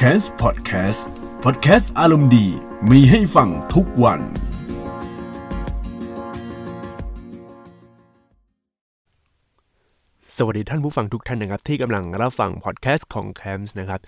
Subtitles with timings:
[0.00, 1.08] c a s พอดแคสต์
[1.44, 2.46] พอดแคสต์อารมณ์ดี
[2.90, 4.20] มีให้ฟังทุกวัน
[10.40, 14.00] สวัสดีท่านผู้ฟังทุกท่านนะครับ ที่กำลังรับฟังพอดแคสต์ของ c a m s นะครับ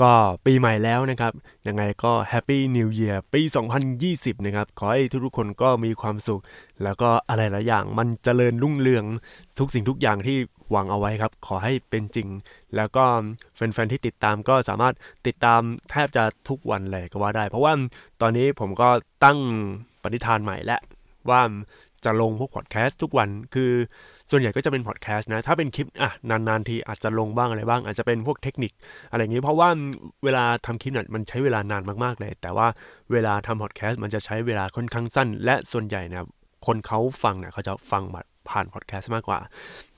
[0.00, 0.10] ก็
[0.44, 1.32] ปีใหม่แล้วนะครับ
[1.66, 3.42] ยังไงก็ Happy New Year ปี
[3.92, 6.42] 2020 นะครับ ขอให้ทุกๆคนก็มีความสุข
[6.82, 9.04] แล้วก็อะไรหลายอย่างมันเจริญรุ่งเรือง
[9.58, 10.36] ทุกสิ่งทุกอย่างที่
[10.70, 12.28] หวังเอาไว้ครับ ขอให้เป็นจริง
[12.76, 13.04] แล้วก็
[13.54, 14.94] แฟนๆที่ติดตามก็สามารถ
[15.26, 15.60] ติดตาม
[15.90, 17.72] แทบจะทุกวันเลยก็ว่าได้ เพราะว่า
[18.20, 18.88] ตอนนี้ผมก็
[19.24, 19.38] ตั้ง
[20.02, 20.80] ปณิธานใหม่แล้ว
[21.30, 21.42] ว่า
[22.04, 23.72] จะลงพวกพอดแคสต์ทุกวันคือ
[24.30, 28.72] ส่วนใหญ่ก็จะเป็นพอดแคสต์นะ ถ้าเป็นคลิปอะนานๆทีอาจจะลงบ้างอะไรบ้าง อาจจะเป็นพวกเทคนิค
[29.10, 29.68] อะไรอย่างนี้เพราะว่า
[30.24, 32.66] เวลาทำคลิปเนี่ยมันใช้เวลานานมากๆเลย แต่ว่า
[33.12, 36.26] เวลาทำพอดแคสต์มันจะใช้เวลาค่อนข้างสั้น และส่วนใหญ่นะ
[36.66, 38.02] คนเขาฟังเนี่ยเขาจะฟัง
[38.50, 39.38] ผ่านพอดแคสต์มากกว่า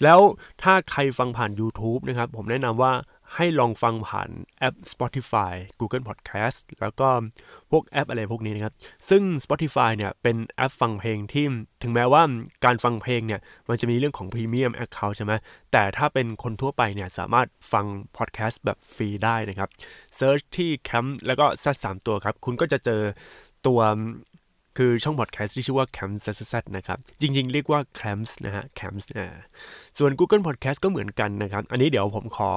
[0.02, 0.20] แล้ว
[0.62, 2.92] ถ้าใครฟังผ่าน YouTube นะครับ ผมแนะนำว่า
[3.36, 7.08] ให้ลองฟังผ่านแอป Spotify Google Podcast แล้วก็
[7.70, 8.74] พวกแอปอะไรพวกนี้นะครับ
[9.08, 11.46] ซึ่ง Spotify เนี่ยเป็นแอปฟังเพลงที่
[11.82, 12.22] ถึงแม้ว่า
[12.64, 15.32] การฟังเพลงเนี่ยมันจะมีเรื่องของ Premium Account ใช่ไหม
[15.72, 17.86] แต่ถ้าเป็นคนทั่วไปเนี่ยสามารถฟัง
[18.16, 19.68] พอดแคสต์แบบฟรีได้นะครับ
[20.18, 23.02] Search ที่ Camp แล้วก็ซัดสามตัวครับ คุณก็จะเจอ
[23.66, 23.80] ตัว
[24.78, 28.80] คือช่องพอดแคสต์ที่ชื่อว่า c a m s z นะครับ จริงๆ เรียกว่า c a m s นะฮะ c
[28.86, 29.26] a m s นะ
[29.98, 32.52] ส่วน Google Podcast ก็เหมือนกันนะครับ อันนี้เดี๋ยวผมขอ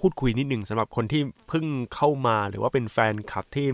[0.00, 3.68] พูดคุยนิดหนึ่งสำหรับคนที่เพิ่งเข้ามาหรือว่าเป็นแฟนคลับที่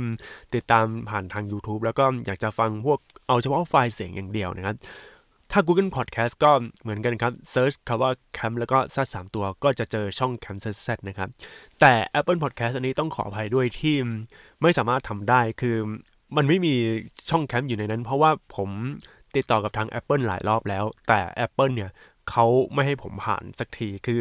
[0.54, 4.76] ติดตามผ่านทาง YouTube แล้วก็อยากจะฟังพวกเอาเฉพาะไฟล์เสียงอย่างเดียวนะครับ
[5.52, 11.28] ถ้า Google Podcast ก็เหมือนกันครับ Search คำว่า Cam แล้วก็ซัดสามตัวก็จะเจอช่อง Cam Z Z นะครับ
[11.80, 13.96] แต่ Apple Podcast อันนี้ต้องขออภัยด้วยที่
[14.62, 15.76] ไม่สามารถทำได้คือ
[16.36, 16.74] มันไม่มี
[17.30, 18.70] ช่องแคมป์อยู่ในนั้น เพราะว่าผม
[19.36, 21.90] ติดต่อกับทาง Apple หลายรอบแล้ว แต่ Apple เนี่ย
[22.30, 24.18] เขาไม่ให้ผมผ่านสักทีคือ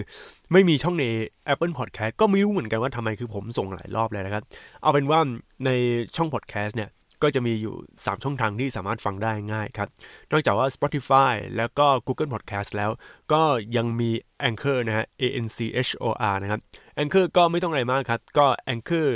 [0.52, 1.06] ไม่มีช่องใน
[1.54, 4.44] Apple Podcast ก็ไม่รู้เหมือนกันว่าทำไมคือผมส่งหลายรอบเลยนะครับ
[4.82, 5.20] เอาเป็นว่า
[5.66, 5.70] ใน
[6.16, 6.90] ช่อง Podcast เนี่ย
[7.24, 9.90] ก็จะมีอยู่ 3 ช่องทางที่สามารถฟังได้ง่ายครับ
[10.32, 12.92] นอกจากว่า Spotify แล้วก็ Google Podcast แล้ว
[13.34, 13.42] ก็
[13.78, 14.10] ยังมี
[14.50, 16.60] Anchor นะฮะ A N C H O R นะครับ
[17.02, 19.08] Anchor ก็ไม่ต้องอะไรมากครับ ก็ Anchor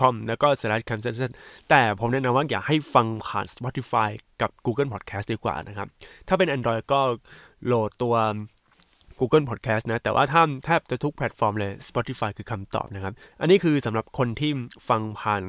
[0.00, 1.14] com แล้วก็ slash c a m s e s
[1.70, 5.88] แต่ผมแนะนำว่าอยากให้ฟังผ่าน Spotify กับ Google Podcast ดีกว่านะครับ
[6.28, 7.00] ถ้าเป็น Android ก็
[7.66, 8.14] โหลดตัว
[9.20, 14.50] Google Podcast นะ แต่ว่าถ้าแทบจะทุกแพลตฟอร์มเลย Spotify คือคำตอบนะครับ อันนี้คือสำหรับคนที่
[14.88, 15.42] ฟังผ่าน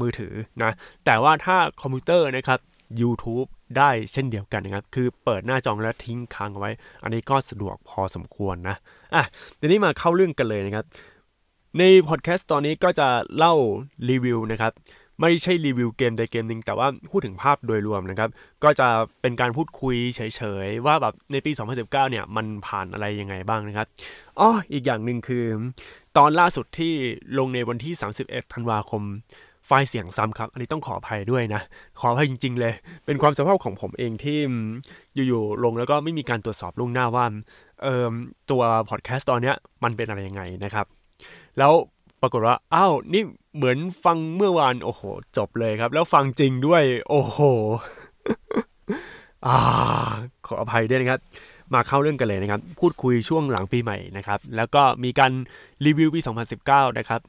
[0.00, 0.32] มือถือ
[0.62, 0.72] นะ
[1.04, 2.60] แต่ว่าถ้าคอมพิวเตอร์นะครับ
[3.00, 3.48] YouTube
[3.78, 6.70] ได้เช่นเดียวกันนะครับ คือเปิดหน้าจอแล้วทิ้งค้างเอาไว้
[7.02, 8.76] อันนี้ก็สะดวกพอสมควรนะ
[9.14, 9.24] อะ
[9.60, 10.84] ทีนี้มาเข้าเรื่องกันเลยนะครับ
[11.78, 13.54] ในพอดแคสต์ตอนนี้ก็จะเล่า
[14.10, 14.72] รีวิวนะครับ
[15.20, 18.30] ไม่ใช่รีวิวเกมใดเกมหนึ่งแต่ว่าพูดถึงภาพโดยรวมนะครับ
[18.64, 18.88] ก็จะ
[19.20, 20.20] เป็นการพูดคุยเฉ
[20.64, 23.86] ยๆ ว่าแบบในปี 2019 เนี่ย มันผ่านอะไรยังไงบ้างนะครับ
[24.40, 25.44] อ๋ออีกอย่างหนึ่งคือ
[26.16, 26.92] ตอนล่าสุดที่
[27.38, 27.92] ลงในวันที่
[28.22, 29.02] 31 ธันวาคม
[29.66, 31.62] ไฟล์เสียงซ้ำครับ อันนี้ต้องขออภัยด้วยนะ
[32.00, 32.72] ขออภัยจริง ๆ เลย
[33.06, 34.38] เป็นความสภาพของผมเองที่
[35.14, 37.26] อยู่ๆลงแล้วก็ไม่มีการตรวจสอบล่วงหน้าว่า
[37.82, 38.12] เออ
[38.50, 39.54] ตัวพอดแคสต์ตอนเนี้ย
[39.84, 40.86] มันเป็นอะไรยังไงนะครับ
[41.60, 41.74] แล้ว
[42.22, 43.22] ปรากฏว่าอ้าวนี่
[43.56, 45.02] เหมือนฟังเมื่อวานโอ้โห
[45.36, 47.38] จบเลยครับ แล้วฟังจริงด้วย โอ้โห
[49.46, 49.56] อ่า
[50.46, 51.20] ขออภัยด้วยนะครับ
[51.74, 55.32] มาเข้าเรื่องกันเลยนะครับ พูดคุยช่วงหลังปีใหม่นะครับ แล้วก็มีการ
[55.86, 56.20] รีวิวปี
[56.58, 57.20] 2019 นะครับ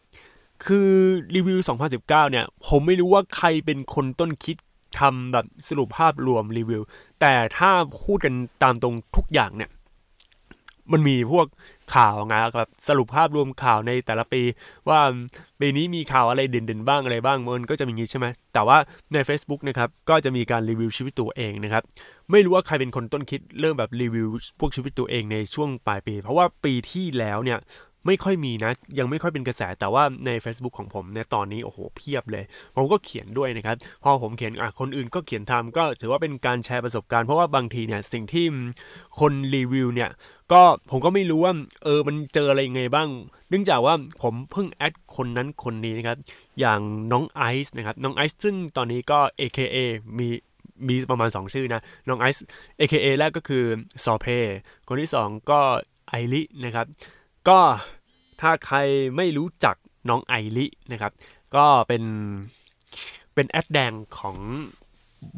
[0.65, 0.89] คือ
[1.35, 1.59] รีวิว
[1.89, 4.57] 2019 เนี่ย ผมไม่รู้ว่าใครเป็นคนต้นคิด
[4.99, 6.81] ทำแบบสรุปภาพรวมรีวิว
[7.21, 7.71] แต่ถ้า
[8.05, 9.69] พูดกันตามตรงทุกอย่างเนี่ย
[10.91, 11.45] มันมีพวก
[11.95, 14.41] ข่าวไงครับสรุปภาพรวมข่าวในแต่ละปี
[14.89, 14.99] ว่า
[15.59, 18.77] ปีนี้มีข่าวอะไรเด่นๆบ้างอะไรบ้างมันก็จะมีงี้ใช่ไหมแต่ว่า
[19.13, 21.83] ใน Facebook นะครับก็จะมีการรีวิวชีวิตตัวเองนะครับ
[22.31, 24.27] ไม่รู้ว่าใครเป็นคนต้นคิดเริ่มแบบรีวิว
[24.59, 27.59] พวกชีวิตตัวเองในช่วงปลายปี เพราะว่าปีที่แล้วเนี่ย
[28.07, 32.43] ไม่ค่อยมีนะ ยังไม่ค่อยเป็นกระแสแต่ว่าใน Facebook ของผมในตอนนี้โอ้โหเพียบเลย
[32.75, 38.45] ผมก็เขียนด้วยนะครับ พอผมเขียนอะคนอื่นก็เขียนทำก็ถือว่าเป็นการแชร์ประสบการณ์เพราะว่าบางทีเนี่ยสิ่งที่
[39.19, 40.09] คนรีวิวเนี่ย
[40.51, 41.53] ก็ผมก็ไม่รู้ว่า
[41.83, 43.09] เออมันเจออะไรยังไงบ้าง
[43.49, 46.17] เนื่องจากว่าผมเพิ่งแอดคนนั้นคนนี้นะครับ
[46.59, 46.81] อย่าง
[47.11, 49.77] น้องไอซ์นะครับ น้องไอซ์ซึ่งตอนนี้ก็ AKA
[50.19, 50.27] มี
[50.87, 52.43] มีประมาณ 2 ชื่อนะ น้องไอซ์
[52.79, 53.63] AKA แรกก็คือ
[54.03, 54.27] ซอเพ
[54.87, 55.59] คนที่ 2 ก็
[56.07, 56.87] ไอรินะครับ
[57.47, 57.59] ก็
[58.41, 58.77] ถ้าใคร
[59.17, 59.75] ไม่รู้จัก
[60.09, 61.11] น้องไอรินะครับ
[61.55, 62.03] ก็เป็น
[63.33, 64.37] เป็นแอดแดงของ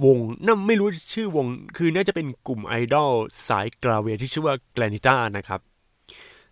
[0.03, 1.45] วงน่าไม่รู้ชื่อวง
[1.77, 3.11] คือน่าจะเป็นกลุ่มไอดอล
[3.47, 5.59] สายกราเวียที่ชื่อว่าแกลนิต้านะครับ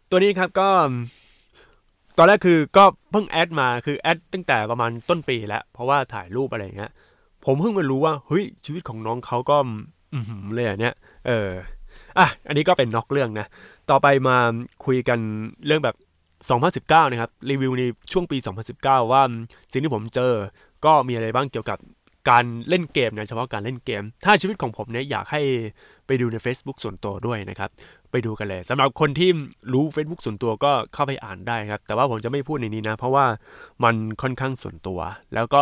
[0.09, 0.69] ตัวนี้ครับก็
[2.17, 6.91] ตอนแรกคือก็เพิ่งแอดมาคือแอดตั้งแต่ประมาณต้นปีแล้ว เพราะว่าถ่ายรูปอะไรเงี้ย
[7.45, 9.57] ผมเพิ่งมารู้ว่าเฮ้ยชีวิตของน้องเขาก็
[10.13, 10.93] อืมเลยอะเนี่ย
[11.27, 11.49] เออ
[12.17, 13.47] อะอันนี้ก็เป็นนอกเรื่องนะ
[13.89, 14.37] ต่อไปมา
[14.85, 15.19] คุยกัน
[15.65, 15.95] เรื่องแบบ
[16.99, 18.37] 2019 นะครับ รีวิวในช่วงปี
[18.75, 19.21] 2019 ว่า
[19.71, 20.33] สิ่งที่ผมเจอ
[20.85, 21.77] ก็มีอะไรบ้างเกี่ยวกับ
[22.29, 25.41] การเล่นเกมนะเฉพาะการเล่นเกม ถ้าชีวิตของผมเนี่ยอยากให้
[26.07, 27.69] ไปดูใน Facebook ส่วนตัวด้วยนะครับ
[28.11, 29.29] ไปดูกันเลยสำหรับคนที่
[29.73, 33.25] รู้ Facebook ส่วนตัวก็เข้าไปอ่านได้ครับ แต่ว่าผมจะไม่พูดในนี้นะ เพราะว่า
[33.83, 34.99] มันค่อนข้างส่วนตัว
[35.33, 35.61] แล้วก็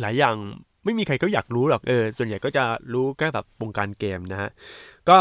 [0.00, 0.36] หลายอย่าง
[0.84, 4.50] ไม่มีใครเขาอยากรู้หรอกเออส่วนใหญ่ก็จะรู้แค่แบบวงการเกมนะฮะ
[5.08, 5.18] ก็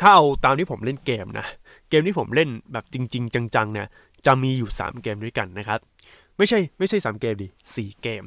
[0.00, 1.46] ถ้าเอาตามที่ผมเล่นเกมนะ
[1.90, 3.86] เกมที่ผมเล่นแบบจริง ๆ จังๆเนี่ย
[4.26, 5.78] จะมีอยู่ 3 เกมด้วยกันนะครับ
[6.38, 8.24] ไม่ใช่ไม่ใช่ 3 เกมดิ4เกม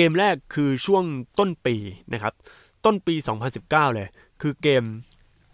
[0.00, 1.04] กมแรกคือช่วง
[1.38, 1.76] ต้นปี
[2.12, 2.34] นะครับ
[2.84, 3.14] ต้นปี
[3.54, 4.08] 2019 เลย
[4.40, 4.84] คือเกม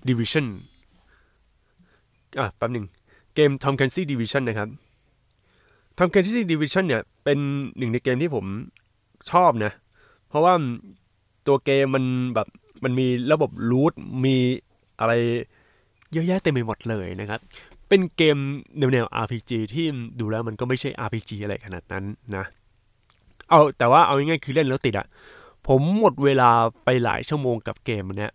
[0.09, 0.47] Division
[2.39, 2.87] อะแป๊บหนึ่ง
[3.35, 4.69] เกม Tom Clancy Division นะครับ
[5.99, 7.39] Tom Clancy Division เนี่ย เป็น
[7.79, 8.45] หนึ่งในเกมที่ผม
[9.31, 9.73] ชอบนะ
[10.29, 10.55] เพราะว่า
[11.47, 12.05] ตัวเกมมัน
[12.35, 12.49] แบบ
[12.85, 13.93] มันมีระบบรูท
[14.25, 14.37] มี
[15.01, 15.13] อะไร
[16.13, 17.41] เยอะแยะเต็มไปหมดเลยนะครับ
[17.89, 18.39] เป็นเกม
[18.79, 19.87] แนวแนว RPG ที่
[20.21, 22.05] ดูแล้วมันก็ไม่ใช่ RPG อะไรขนาดนั้น
[22.37, 22.45] นะ
[23.51, 25.07] เอาแต่ว่าเอาง่ายๆคือเล่นแล้วติดอะ
[25.67, 26.51] ผมหมดเวลา
[26.85, 28.33] ไปหลายชั่วโมงกับเกมเนี้ย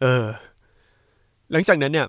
[0.00, 0.26] เออ
[1.50, 2.06] หลังจากนั้นเนี่ย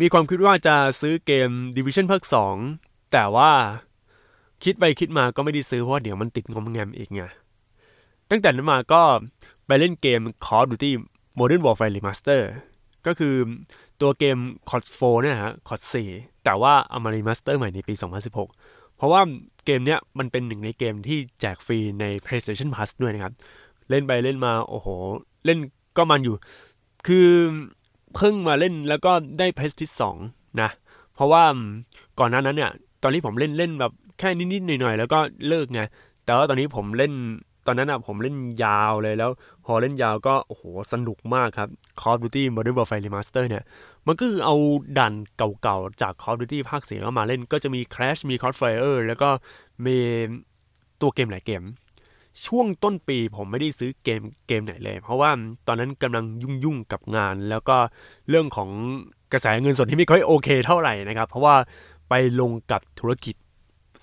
[0.00, 2.22] มีความคิดว่าจะซื้อเกม Division ภาค
[2.66, 3.50] 2แต่ว่า
[4.64, 7.22] คิดไปคิดมาก็ไม่ได้ซื้อเพราะเดี๋ยวมันติดงอมแงมอีกไง
[8.30, 9.02] ตั้งแต่นั้นมาก็
[9.66, 10.92] ไปเล่นเกม Call of Duty
[11.38, 12.42] Modern Warfare Remaster
[13.06, 13.34] ก็คือ
[14.00, 14.38] ตัวเกม
[14.70, 15.80] COD 4เนี่ยฮะ COD
[16.12, 17.94] 4แต่ว่าเอามา remaster ใหม่ในปี
[18.38, 18.71] 2016
[19.02, 19.22] เพราะว่า
[19.66, 23.34] เกมเนี้ยมันเป็นหนึ่งในเกมที่แจกฟรีใน PlayStation Plus ด้วยนะครับ
[23.90, 24.88] เล่นไปเล่นมาโอ้โห
[25.44, 25.58] เล่น
[25.96, 26.36] ก็มันอยู่
[27.06, 27.28] คือ
[28.14, 30.16] เพิ่งมาเล่นแล้วก็ได้เพ s ส i สอง
[30.60, 30.70] นะ
[31.14, 31.44] เพราะว่า
[32.18, 32.70] ก่อนหน้านั้นเนี่ย
[33.02, 35.18] ตอนที่ผมเล่นเล่นแบบแค่นิดๆหน่อยๆ แล้วก็
[35.48, 35.80] เลิกไง
[36.24, 37.12] แต่ว่าตอนนี้ผมเล่น
[37.66, 39.30] ตอนนั้นอะผมเล่นยาวเลยแล้ว
[39.64, 40.62] พอเล่นยาวก็โอ้โห
[40.92, 41.68] สนุกมากครับ
[42.00, 43.64] Call of Duty Modern Warfare Remaster เนี่ย
[44.06, 44.56] มันก็คือเอา
[44.98, 49.28] ดันเก่าๆ จาก Call of Duty ภาคเสียงมาเล่นก็จะมี Crash มี Crossfire แล้วก็
[49.86, 49.98] มี
[51.00, 51.62] ตัวเกมหลายเกม
[52.46, 55.30] ช่วงต้นปีผมไม่ได้ซื้อเกมเกมไหนเลย เพราะว่า
[55.66, 57.76] ตอนนั้นกำลังยุ่งๆกับงาน แล้วก็
[58.28, 58.70] เรื่องของ
[59.32, 61.54] กระแสเงินสดที่ไม่ค่อยโอเคเท่าไหร่นะครับ เพราะว่า
[62.08, 63.34] ไปลงกับธุรกิจ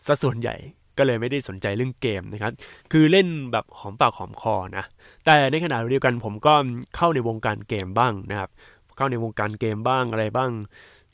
[0.06, 0.56] ซะส่วนใหญ่
[1.00, 2.52] ก็เลยไม่ได้สนใจเรื่องเกมนะครับ
[2.92, 4.86] คือเล่นแบบหอมปากหอมคอนะ
[5.26, 6.54] แต่ในขณะเดียวกันผมก็
[6.96, 8.50] เข้าในวงการเกมบ้างนะครับ
[8.98, 10.52] เข้าในวงการเกมบ้างอะไรบ้าง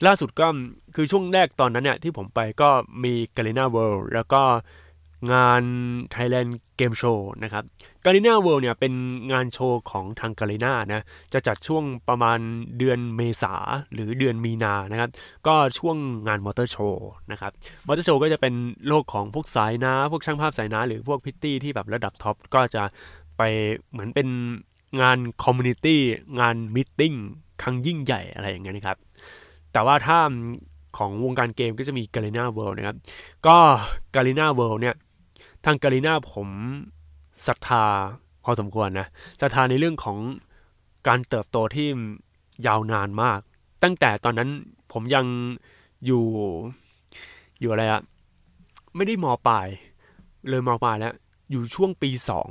[0.06, 0.48] ล่าสุดก็
[0.96, 2.70] คือช่วงแรกตอนนั้นเนี่ยที่ผมไปก็
[3.04, 4.42] มี g a l e n a World แล้วก็
[5.34, 5.64] งาน
[6.14, 7.64] Thailand Game Show นะครับ
[8.04, 8.94] g a l e n a World เนี่ยเป็น
[9.32, 12.40] งานโชว์ของทาง g a l e n a นะจะจัดช่วงประมาณ
[12.78, 13.54] เดือนเมษา
[13.94, 15.10] หรือเดือนมีนานะครับ
[15.48, 17.52] ก็ช่วงงานมอเตอร์โชว์นะครับ
[17.88, 18.54] มอเตอร์โชว์ก็จะเป็น
[18.88, 22.84] โลกของพวกสายน้าพวกช่างภาพสายน้าหรือพวกพิตตี้ที่แบบระดับท็อปก็จะ
[23.38, 23.42] ไป
[23.92, 24.28] เหมือนเป็น
[25.02, 26.02] งานcommunity
[26.40, 27.14] งาน meeting
[27.62, 28.98] ครั้งยิ่งใหญ่อะไรอย่างเงี้ยนะครับ
[29.74, 30.20] แต่ว่าถ้า
[30.98, 32.98] ของวงการเกมก็จะมี g a l e n a World นะครับ
[33.48, 33.58] ก็
[34.16, 34.96] g a l e n a World เนี่ย
[35.66, 36.50] ทาง Garena ผม
[37.48, 37.86] ศรัทธา
[38.44, 39.08] พอสมควรนะ
[39.42, 40.18] ศรัทธาในเรื่องของ
[41.08, 41.88] การเติบโตที่
[42.68, 43.40] ยาวนานมาก
[43.84, 44.50] ตั้งแต่ตอนนั้น
[44.92, 45.26] ผมยัง
[46.06, 46.26] อยู่
[47.60, 48.02] อยู่อะไรอะ
[48.96, 49.68] ไม่ได้ม.ปลาย
[50.50, 51.14] เลยม.ปลายแล้ว
[51.52, 52.50] อยู่ช่วงปีสอง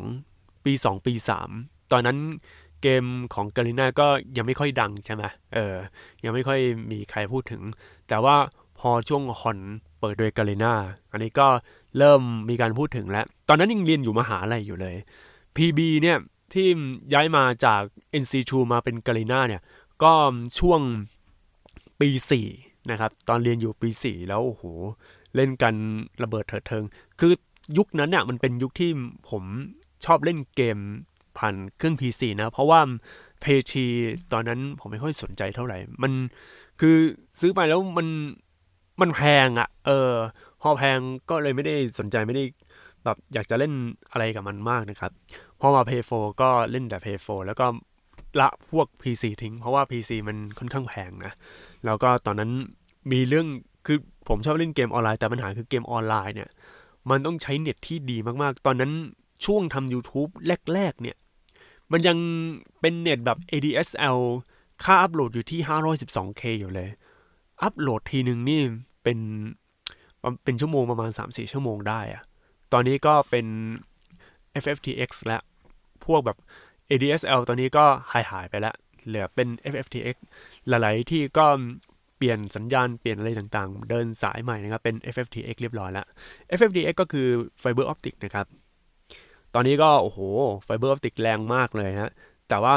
[0.65, 1.51] ปีสองปีสาม
[1.93, 2.19] ตอนนั้น
[2.83, 4.07] เกมของ Garena ก็
[4.37, 5.23] ยังไม่ค่อยดังใช่ไหม
[5.55, 5.75] เออ
[6.25, 7.63] ยังไม่ค่อยมีใครพูดถึง
[8.09, 8.37] แต่ว่า
[8.79, 9.59] พอช่วง HoN
[9.99, 10.75] เปิดโดย Garena
[11.13, 11.47] อันนี้ก็
[11.99, 14.97] เริ่มมีการพูดถึงแล้ว ตอนนั้นยังเรียนอยู่มหาลัยอยู่เลย
[15.57, 16.19] PB เนี่ย
[16.53, 16.67] ที่
[17.15, 17.83] ย้ายมาจาก
[18.23, 19.63] NC2 มาเป็น Garena เนี่ย
[20.03, 20.13] ก็
[20.59, 20.81] ช่วง
[22.01, 22.09] ปี
[22.51, 24.65] 4นะครับ ตอนเรียนอยู่ปี 4 แล้วโอ้โห
[25.35, 25.75] เล่นกัน
[26.23, 26.85] ระเบิดเถิดเทิง
[27.21, 27.33] คือ
[27.77, 28.91] ยุคนั้นเนี่ยมันเป็นยุคที่
[29.31, 29.43] ผม
[30.05, 30.79] ชอบเล่นเกม
[31.39, 32.81] ผ่านเครื่อง PC นะ เพราะว่า
[33.41, 33.87] เพชี
[34.33, 36.13] ตอนนั้นผมไม่ค่อยสนใจเท่าไหร่ มัน
[36.81, 36.97] คือ
[37.41, 38.07] ซื้อไปแล้วมัน
[39.01, 40.13] มันแพงอะ่ะ เออ
[40.65, 40.99] พอแพง
[41.31, 42.45] ก็เลยไม่ได้สนใจไม่ได้
[43.05, 43.73] แบบอยากจะเล่น
[44.13, 45.13] อะไรกับมันมากนะครับ
[45.61, 47.67] พอมา p 4ก็เล่นแต่ p 4แล้วก็
[48.41, 51.33] ละพวก PC ทิ้ง เพราะว่า PC มันค่อนข้างแพงนะ
[51.85, 52.51] แล้วก็ตอนนั้น
[53.13, 53.47] มีเรื่อง
[53.87, 56.51] คือผมชอบเล่นเกมออนไลน์แต่ปัญหาคือเกมออนไลน์เนี่ย
[57.11, 58.93] มันต้องใช้เน็ตที่ดีมากๆ ตอนนั้น
[59.45, 60.31] ช่วงทำ YouTube
[60.75, 61.17] แรก ๆ เนี่ย
[61.93, 62.19] มันยัง
[62.81, 64.19] เป็นเน็ตแบบ ADSL
[64.85, 66.89] ค่าอัปโหลดอยู่ที่ 512K อยู่เลย
[67.63, 68.61] อัปโหลดทีหนึ่งนี่
[69.03, 69.19] เป็น
[70.45, 72.23] เป็นชั่วโมงประมาณ 3-4 ชั่วโมงได้อะ
[72.73, 73.47] ตอนนี้ก็เป็น
[74.63, 75.43] FFTX แล้ว
[76.05, 76.39] พวกแบบ
[76.91, 78.75] ADSL ตอนนี้ก็หายหายไปแล้ว
[79.07, 80.17] เหลือเป็น FFTX
[80.69, 81.47] หลายๆที่ก็
[82.17, 86.07] เปลี่ยนสัญญาณเปลี่ยนอะไรต่างๆ เดินสายใหม่นะครับ เป็น FFTX เรียบร้อยแล้ว
[86.59, 87.29] FFTX ก็คือ
[87.63, 88.47] Fiber Optic นะครับ
[89.55, 90.19] ตอนนี้ก็ โอ้โห
[90.67, 92.13] Fiber Optic แรงมากเลยฮนะ
[92.49, 92.75] แต่ว่า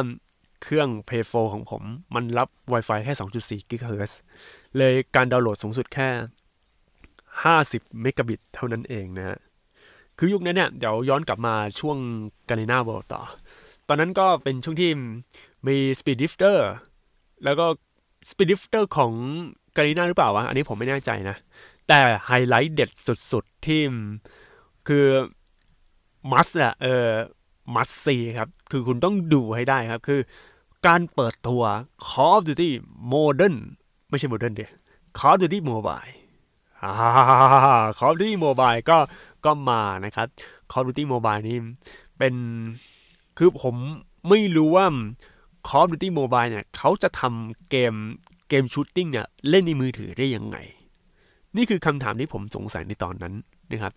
[0.63, 1.83] เครื่อง p a y 4ของผม
[2.15, 4.13] มันรับ Wi-Fi แค่ 2.4 GHz
[4.77, 6.09] เลยการดาวน์โหลดสูงสุดแค่
[7.45, 9.37] 50 เมกะบิตเท่านั้นเองนะฮะ
[10.17, 11.97] คือยุคนั้นเนี่ย เดี๋ยวย้อนกลับมาช่วง
[12.49, 13.21] กา r น n a World ต่อ
[13.87, 14.91] ตอนนั้นก็เป็นช่วงที่
[15.67, 16.57] มี Speed Drifter
[17.43, 17.65] แล้วก็
[18.29, 19.11] Speed Drifter ของ
[19.75, 21.35] กา r น n a หรือเปล่าวะ อันนี้ผมไม่แน่ใจนะ
[21.87, 22.89] แต่ไฮไลท์เด็ด
[23.31, 23.81] สุดๆ ที่
[24.87, 25.05] คือ
[26.31, 27.09] มัสอะเออ
[27.75, 30.19] มัสซีครับ คือคุณต้องดูให้ได้ครับ คือ
[30.87, 31.61] การเปิดตัว
[32.07, 32.69] Call of Duty
[33.13, 33.55] Modern
[34.09, 34.71] ไม่ใช่ Modern เดีย
[35.17, 36.11] Call of Duty Mobile
[36.83, 36.93] อ่า
[37.97, 38.97] Call of Duty Mobile ก็
[39.45, 40.27] ก็มานะครับ
[40.71, 41.57] Call of Duty Mobile นี่
[42.17, 42.33] เป็น
[43.37, 43.75] คือผม
[44.29, 44.85] ไม่รู้ว่า
[45.67, 47.93] Call of Duty Mobile เนี่ยเขาจะทำเกม
[48.49, 50.57] เกม shooting เนี่ยเล่นในมือถือได้ยังไง
[51.55, 53.33] นี่คือคำถามที่ผมสงสัยในตอนนั้น
[53.71, 53.93] นะครับ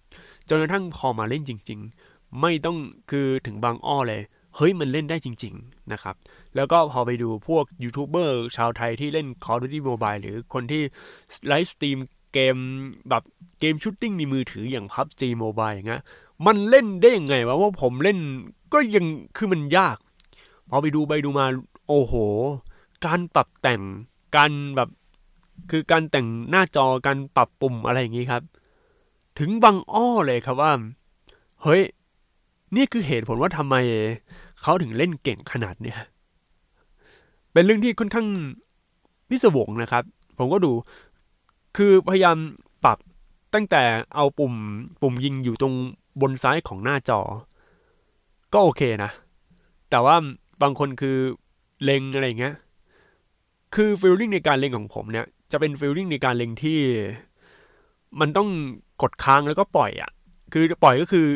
[0.49, 2.76] จนกระทั่งพอมาเล่นจริง ๆ ไม่ต้อง
[3.10, 4.22] คือถึงบางอ้อเลย
[4.56, 6.14] เฮ้ยมันเล่นได้จริง ๆ นะครับ
[6.56, 10.82] แล้วก็พอไปดูพวกยูทูบเบอร์ชาวไทยที่เล่น Call of Duty Mobile หรือคนที่
[11.49, 11.99] livestream
[12.32, 12.56] เกม
[13.10, 13.22] แบบ
[13.60, 16.02] เกม shooting ในมือถืออย่าง PUBG Mobile อย่างเงี้ย
[16.46, 18.18] มันเล่นได้ยังไงวะว่าผมเล่น
[18.72, 19.06] ก็ยัง
[19.37, 19.96] คือมันยาก
[20.70, 21.46] พอไปดูไปดูมา
[21.88, 22.14] โอ้โห
[23.06, 23.82] การปรับแต่ง
[24.37, 24.88] การแบบ
[25.70, 28.42] คือการแต่งหน้าจอการปรับปุ่มอะไรอย่างงี้ครับ
[29.38, 30.72] ถึงบางอ้อเลยครับว่า
[31.62, 31.82] เฮ้ย
[32.76, 33.76] นี่คือเหตุผลว่าทำไม
[34.62, 35.99] เขาถึงเล่นเก่งขนาดเนี้ย
[37.52, 38.28] เป็นเรื่องที่ค่อนข้าง
[39.28, 40.04] พิศวงนะครับ
[40.38, 40.72] ผมก็ดู
[41.77, 42.37] คือพยายาม
[42.85, 42.99] ปรับ
[43.55, 43.83] ตั้งแต่
[44.15, 44.55] เอาปุ่ม
[45.03, 45.75] ปุ่มยิงอยู่ตรง
[46.21, 47.21] บนซ้ายของหน้าจอ
[48.53, 49.11] ก็โอเคนะ
[49.91, 50.17] แต่ว่า
[50.62, 51.17] บางคนคือ
[51.85, 52.55] เล็งอะไรเงี้ย
[53.75, 56.79] คือ feeling ในการเล็งของผมเนี่ย จะเป็น feeling ในการเล็งที่
[58.21, 58.49] มันต้อง
[59.03, 60.11] กดค้างแล้วก็ปล่อยอะ่ะ
[60.53, 61.27] คือปล่อยก็คือ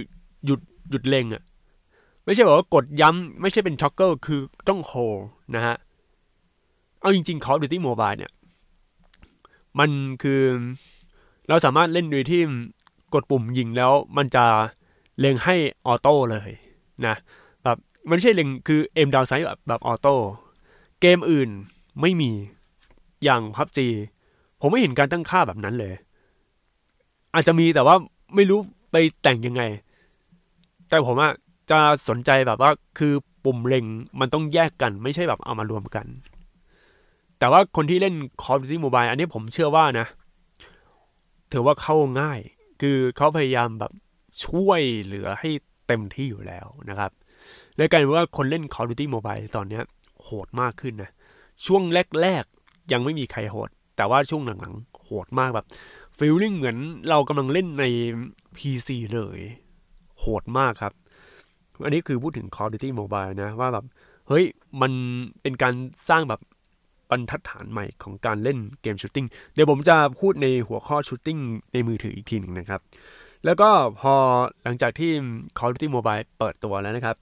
[0.46, 0.60] หยุด
[0.90, 1.42] หยุดเล็งอะ่ะ
[2.24, 4.92] ไม่ใช่บอกว่ากดย้ำ ไม่ใช่เป็น toggle คือต้องโฮ
[5.54, 5.76] นะฮะ
[7.00, 8.32] เอาจริงๆ Call of Duty Mobile เนี่ย
[9.78, 9.90] มัน
[10.22, 10.42] คือ
[11.48, 12.42] เราสามารถเล่นโดยที่
[13.14, 14.44] กดปุ่มยิงแล้วมันจะ
[15.20, 16.50] เล็งให้ auto เลย
[17.06, 17.14] นะ
[17.62, 17.76] แบบ
[18.08, 20.14] มันไม่ใช่เล็งคือ aim down sight แบบ auto
[21.00, 21.50] เกมอื่น
[22.00, 22.30] ไม่มี
[23.24, 23.86] อย่าง PUBG
[24.60, 25.94] ผมไม่เห็นการตั้งค่าแบบนั้นเลย
[27.34, 27.96] อาจจะมีแต่ว่า
[28.34, 29.62] ไม่รู้ไปแต่งยังไง
[30.88, 31.32] แต่ผมอะ
[31.70, 33.12] จะสนใจแบบว่าคือ
[33.44, 33.84] ปุ่มเล็ง
[34.20, 36.06] มันต้องแยกกัน ไม่ใช่แบบเอามารวมกัน
[37.44, 40.06] แต่ว่าคนที่เล่น Call of Duty Mobile อันนี้ผมเชื่อว่านะ
[41.52, 42.40] ถือว่าเข้าง่าย
[42.80, 43.92] คือเขาพยายามแบบ
[44.44, 45.50] ช่วยเหลือให้
[45.86, 47.10] เต็มที่อยู่แล้วนะครับ
[47.76, 49.80] เลยกลายเป็นว่าคนเล่น Call of Duty Mobile ตอนนี้
[50.24, 51.10] โหดมากขึ้นนะ
[51.66, 51.82] ช่วง
[52.22, 55.66] แรกๆ ยังไม่มีใครโหด แต่ว่าช่วงหลังๆ โหดมากแบบ
[56.18, 57.84] feeling เหมือนเรากำลังเล่นใน
[58.56, 59.38] PC เลย
[60.20, 60.92] โหดมากครับ
[61.84, 63.84] อันนี้คือพูดถึง Call of Duty Mobile นะ ว่าแบบ
[64.28, 64.44] เฮ้ย
[64.80, 64.92] มัน
[65.42, 65.74] เป็นการ
[66.10, 66.40] สร้างแบบบ
[67.14, 71.38] รรทัดฐานใหม่ของการเล่นเกม shooting เดี๋ยวผมจะพูดในหัวข้อ shooting
[71.72, 72.80] ในมือถืออีกทีหนึ่งนะครับ
[73.44, 74.14] แล้วก็พอ
[74.62, 75.10] หลังจากที่
[75.58, 77.16] Call of Duty Mobile เปิดตัวแล้วนะครับ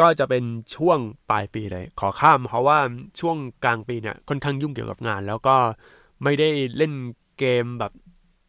[0.00, 0.44] ก็จะเป็น
[0.76, 0.98] ช่วง
[1.30, 2.78] ปลายปีเลย ขอข้ามเพราะว่า
[3.20, 5.56] ช่วงกลางปีเนี่ยค่อนข้างยุ่งเกี่ยวกับงาน แล้วก็
[6.24, 6.92] ไม่ได้เล่น
[7.38, 7.92] เกมแบบ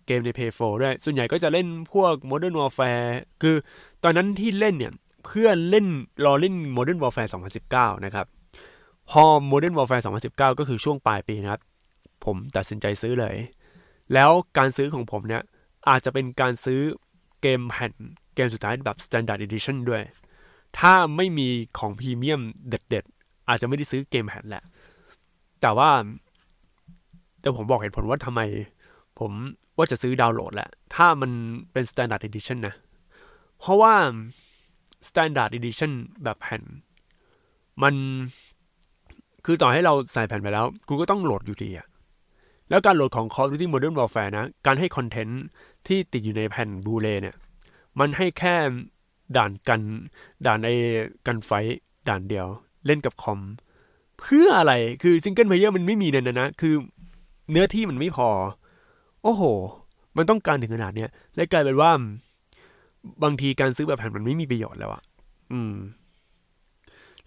[0.06, 3.08] เกมใน p a y 4ด้วย ส่วนใหญ่ก็จะเล่นพวก Modern Warfare
[3.42, 3.56] คือ
[4.04, 4.94] ตอนนั้นที่เล่นเนี่ย
[5.26, 5.88] เพื่อเล่น
[6.26, 7.30] รอเล่น Modern Warfare
[7.68, 8.26] 2019 นะครับ
[9.10, 11.62] พอ Modern Warfare 2019 ก็คือช่วงปลายปีนะครับ
[12.26, 13.36] ผมตัดสินใจซื้อเลย
[14.14, 15.44] แล้วการซื้อของผมเนี่ย
[15.90, 16.82] อาจจะเป็นการซื้อ
[17.42, 17.94] เกมแผ่น
[18.36, 20.04] เกมสุดท้ายแบบ Standard Edition ด้วย
[20.80, 21.48] ถ้าไม่มี
[21.80, 24.64] ของพรีเมียมเด็ดๆ อาจจะไม่ได้ซื้อเกมแผ่นแหละ
[25.62, 25.90] แต่ว่า
[27.40, 28.42] แต่ผมบอกเหตุผลว่าทำไม
[29.20, 29.32] ผม
[29.78, 31.32] ว่าจะซื้อดาวน์โหลดแหละ ถ้ามัน
[31.72, 32.76] เป็น Standard Edition นะ
[33.60, 33.94] เพราะว่า
[35.08, 35.92] Standard Edition
[36.24, 36.62] แบบแผ่น
[37.84, 37.96] มัน
[39.50, 41.88] คือต่อให้เราใส่แผ่นไปแล้ว คุณก็ต้องโหลดอยู่ดีอะ
[42.70, 45.42] แล้วการโหลดของ Call of Duty Modern Warfare นะ การให้คอนเทนต์
[45.88, 47.36] ที่ติดอยู่ในแผ่น Blu-ray เนี่ย
[48.00, 48.56] มันให้แค่
[49.38, 49.82] ด่านกัน
[50.46, 50.76] ด่านไอ้
[51.28, 51.52] Gunfight
[52.10, 52.48] ด่านเดียว
[52.86, 53.40] เล่นกับคอม
[54.20, 54.74] เพื่ออะไร
[55.04, 56.74] คือ single player มันไม่มีเนี่ยนะ คือ
[57.52, 58.30] เนื้อที่มันไม่พอ
[59.24, 59.44] โอ้โห
[60.18, 61.92] มันต้องการถึงขนาดเนี้ยและกลายเป็นว่า
[63.24, 65.04] บางทีการซื้อแบบแผ่นมันไม่มีประโยชน์แล้วอะ
[65.54, 65.74] อืม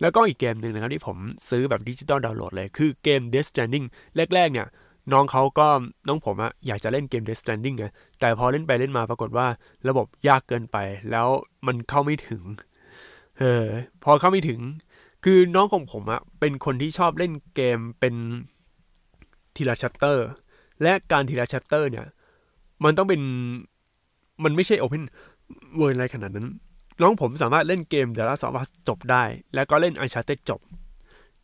[0.01, 1.17] แล้วก็อีกเกมหนึ่งนะครับที่ผม
[1.51, 3.87] ซื้อแบบ digital download เลยคือเกม Death Stranding
[4.35, 4.67] แรกๆเนี่ย
[5.13, 5.69] น้องเขาก็
[6.09, 7.87] น้องผมอะอยากจะเล่นเกม Death Stranding ไง
[8.21, 9.47] แต่พอเล่นไปเล่นมาปรากฏว่า
[9.89, 10.77] ระบบยากเกินไป
[11.11, 11.29] แล้ว
[11.67, 12.43] มันเข้าไม่ถึง
[13.39, 13.67] เออ
[14.05, 14.61] พอเข้าไม่ถึง
[15.25, 18.15] คือน้องของผมอะเป็นคนที่ชอบเล่นเกมเป็น
[19.57, 20.27] ทีละชัตเตอร์
[20.83, 22.07] และการทีละชัตเตอร์เนี่ย
[22.85, 23.21] มันต้องเป็น
[24.45, 25.03] มันไม่ใช่ Open
[25.79, 26.49] World อะไรขนาดนั้น
[27.01, 30.61] น้องผมสามารถเล่นเกม The Last of Us จบได้ แล้วก็เล่น Uncharted จบ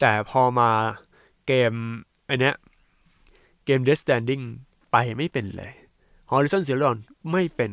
[0.00, 0.70] แต่พอมา
[1.46, 1.72] เกม
[2.26, 2.54] ไอเนี้ย
[3.64, 4.44] เกม Death Stranding
[4.92, 5.72] ไปไม่เป็นเลย
[6.30, 6.98] Horizon Zero Dawn
[7.32, 7.72] ไม่เป็น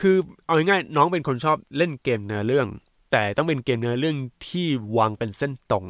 [0.00, 0.16] คือ
[0.46, 2.68] เอาง่ายๆน้องเป็นคนชอบเล่นเกมเนื้อเรื่อง
[3.12, 4.16] แต่ต้องเป็นเกมเนื้อเรื่อง
[4.46, 4.66] ที่
[4.96, 5.86] วางเป็นเส้นตรง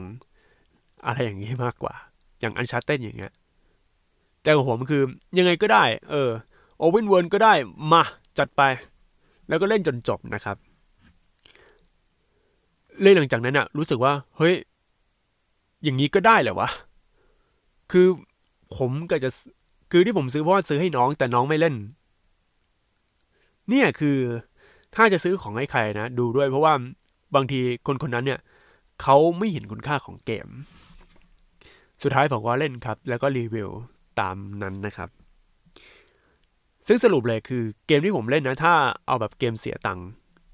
[1.07, 1.95] อะไรอย่างนี้มากกว่า
[2.41, 3.33] อย่าง Uncharted อย่างเงี้ย
[4.43, 5.03] แต่ของผมคือ
[5.39, 6.31] ยังไงก็ได้ เออ
[6.79, 7.55] โอเ n นเวิร์ก็ได้
[7.93, 8.03] มา
[8.39, 8.63] จัดไป
[9.49, 10.57] แล้วก็เล่นจนจบนะครับ
[13.03, 14.55] เล่นหลังจากนั้นอะรู้สึกว่า เฮ้ย
[15.83, 16.69] อย่างนี้ก็ได้เหรอวะ
[17.93, 18.07] คือ
[18.77, 19.31] ผมก็จะ
[19.91, 21.75] คือที่ผมซื้อเพราะว่าซื้อให้น้องแต่น้องไม่เล่น
[23.69, 24.19] เนี่ยคือ
[24.95, 26.73] ถ้าจะซื้อของให้ใครนะดูด้วยเพราะว่า
[27.35, 28.41] บางทีคนคนนั้นเนี่ย
[29.03, 30.49] เขาไม่เห็นคุณค่าของเกม
[32.03, 33.71] สุดท้ายผมว่าเล่นครับ แล้วก็รีวิว
[34.21, 35.09] ตามนั้นนะครับ
[36.87, 38.75] ซึ่งสรุปเลยคือเกมที่ผมเล่นนะ ถ้า
[39.07, 40.07] เอาแบบเกมเสียตังค์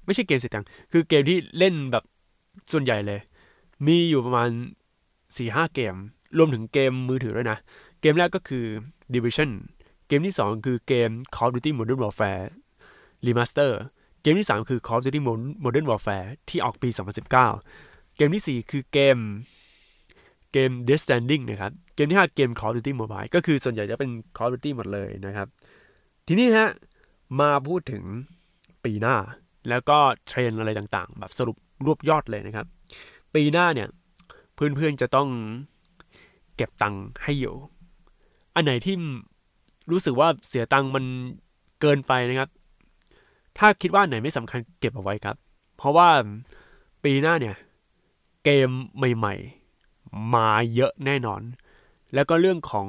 [0.05, 2.03] ไม่ใช่เกมเสียตังค์คือเกมที่เล่นแบบ
[2.71, 3.19] ส่วนใหญ่เลย
[3.87, 4.49] มีอยู่ประมาณ
[5.37, 5.95] สี่ห้าเกม
[6.37, 7.57] รวมถึงเกมมือถือด้วยนะ
[8.01, 8.65] เกมแรกก็คือ
[9.13, 9.51] Division
[10.07, 12.43] เกมที่ 2 คือเกม Call of Duty Modern Warfare
[13.25, 13.71] Remaster
[14.21, 15.19] เกมที่ 3 คือ Call of Duty
[15.63, 17.29] Modern Warfare ที่ออกปี 2019
[18.17, 19.17] เกมที่ 4 คือเกม
[20.51, 25.47] เกม Death Standing นะครับ เกมที่ 5 เกม Call of Duty Mobile ก็คือส่วนใหญ่จะเป็น Call of Duty หมดเลยนะครับ
[26.27, 26.69] ทีนี้ฮะ
[27.39, 28.03] มาพูดถึง
[28.83, 29.15] ปีหน้า
[29.69, 32.65] แล้วก็เทรนอะไรต่างๆ แบบสรุป รวบยอดเลยนะครับ
[33.35, 33.87] ปีหน้าเนี่ย
[34.53, 35.29] เพื่อนๆจะต้อง
[36.55, 37.55] เก็บตังค์ให้อยู่
[38.55, 38.95] อันไหนที่
[39.91, 41.05] รู้สึกว่าเสียตังค์มัน
[41.81, 42.49] เกินไปนะครับ
[43.57, 45.35] ถ้าคิดว่าไหนไม่สำคัญเก็บเอาไว้ครับ
[45.77, 46.09] เพราะว่า
[47.03, 47.55] ปีหน้าเนี่ย
[48.43, 51.41] เกมใหม่ๆ มาเยอะแน่นอน
[52.13, 52.87] แล้วก็เรื่องของ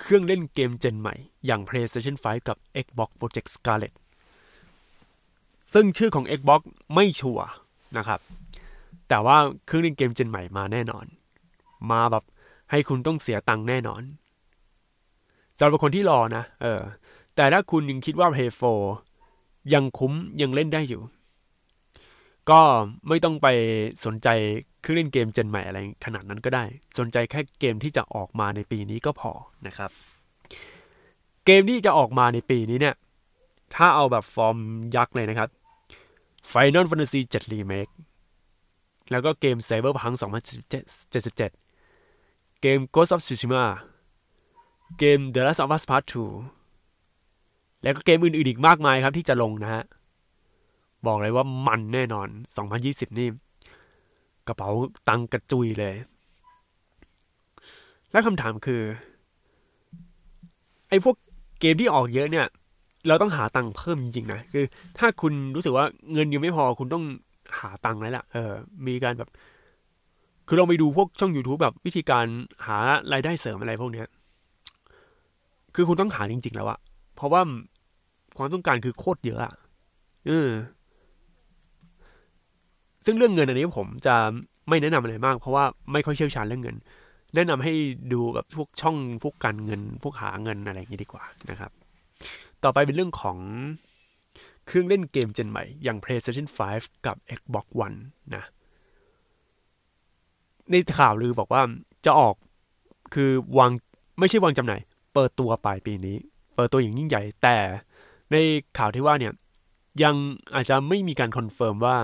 [0.00, 1.14] เครื่องเล่นเกมเจนใหม่
[1.46, 3.94] อย่าง PlayStation 5 กับ Xbox Project Scarlet
[5.72, 6.60] ซึ่งชื่อของ Xbox
[6.94, 7.46] ไม่ชัวร์
[7.98, 8.20] นะครับ
[9.08, 9.36] แต่ว่า
[9.66, 11.06] เครื่องเล่นเกมเจนใหม่มาแน่นอน
[11.90, 12.24] มาแบบ
[12.70, 14.02] ให้คุณต้องเสียตังค์แน่นอน
[15.58, 16.80] สำหรับคนที่รอนะ เออ
[17.36, 18.50] แต่ถ้าคุณยังคิดว่า Play
[19.10, 21.02] 4ยังคุ้มยังเล่นได้อยู่
[22.50, 22.60] ก็
[23.08, 23.46] ไม่ต้องไป
[24.04, 24.28] สนใจ
[24.82, 26.64] เครื่องเล่นเกมเจนใหม่อะไรขนาดนั้นก็ได้
[26.98, 29.32] สนใจแค่เกมที่จะออกมาในปีนี้ก็พอ
[29.66, 29.90] นะครับ
[31.46, 32.94] เกมที่จะออกมาในปีนี้เนี่ย
[33.74, 34.56] ถ้าเอาแบบฟอร์ม
[34.96, 35.48] ยักษ์เลยนะครับ
[36.52, 37.92] Final Fantasy 7 Remake
[39.10, 41.36] แล้วก็เกม Cyberpunk 2077
[42.60, 43.64] เกม Ghost of Tsushima
[44.98, 49.84] เกม The Last of Us Part 2 แล้วก็เกมอื่นๆอีกมากมายครับที่จะลงนะฮะ
[51.06, 52.28] บอกเลยว่ามันแน่นอน
[52.72, 53.28] 2020 นี่
[54.46, 54.70] กระเป๋า
[55.08, 55.94] ตังกระจุยเลย
[58.10, 58.82] และคำถามคือ
[60.88, 61.16] ไอ้พวก
[61.60, 62.46] เกมที่ออกเยอะเนี่ย
[63.08, 64.64] เราต้องหาตังค์เพิ่มจริงๆนะคือ
[64.98, 67.04] ถ้าคุณรู้สึกว่าเงินยังไม่พอคุณต้อง
[67.58, 68.52] หาตังค์แล้วล่ะเออ
[68.86, 69.28] มีการแบบ
[70.48, 72.26] คือเราไปดูพวกช่อง YouTube แบบวิธีการ
[72.66, 72.76] หา
[73.12, 74.06] รายได้เสริมอะไรพวกเนี้ย
[75.74, 76.78] คือคุณต้องหาจริง ๆ แล้วอะ
[77.16, 77.40] เพราะว่า
[78.36, 79.52] ความต้องการคือโคตรเยอะอะ
[80.26, 80.48] เออ
[83.04, 84.14] ซึ่งเรื่องเงินอันนี้ผมจะ
[84.68, 86.76] ไม่แนะนำอะไรมาก เพราะว่าไม่ค่อยเชี่ยวชาญเรื่องเงิน
[87.34, 87.72] แนะนำให้
[88.12, 91.70] ดูแบบพวกช่องพวกการเงิน พวกหาเงินอะไรอย่างนี้ดีกว่านะครับ
[92.64, 93.38] ต่อไปเป็นเรื่องของ
[94.66, 96.46] เครื่องเล่นเกม gen ใหม่ อย่าง PlayStation
[96.76, 97.96] 5 กับ Xbox One
[98.34, 98.44] นะ
[100.70, 101.62] ในข่าวลือบอกว่า
[102.04, 102.34] จะออก
[103.14, 103.70] คือวาง
[104.18, 104.80] ไม่ใช่วางจำหน่าย
[105.14, 106.16] เปิดตัวปลายปีนี้
[106.54, 107.56] เปิดตัวอย่างยิ่งใหญ่ แต่
[108.32, 108.36] ใน
[108.78, 109.32] ข่าวที่ว่าเนี่ย
[110.02, 110.14] ยัง
[110.54, 111.96] อาจจะไม่มีการ confirm ว่า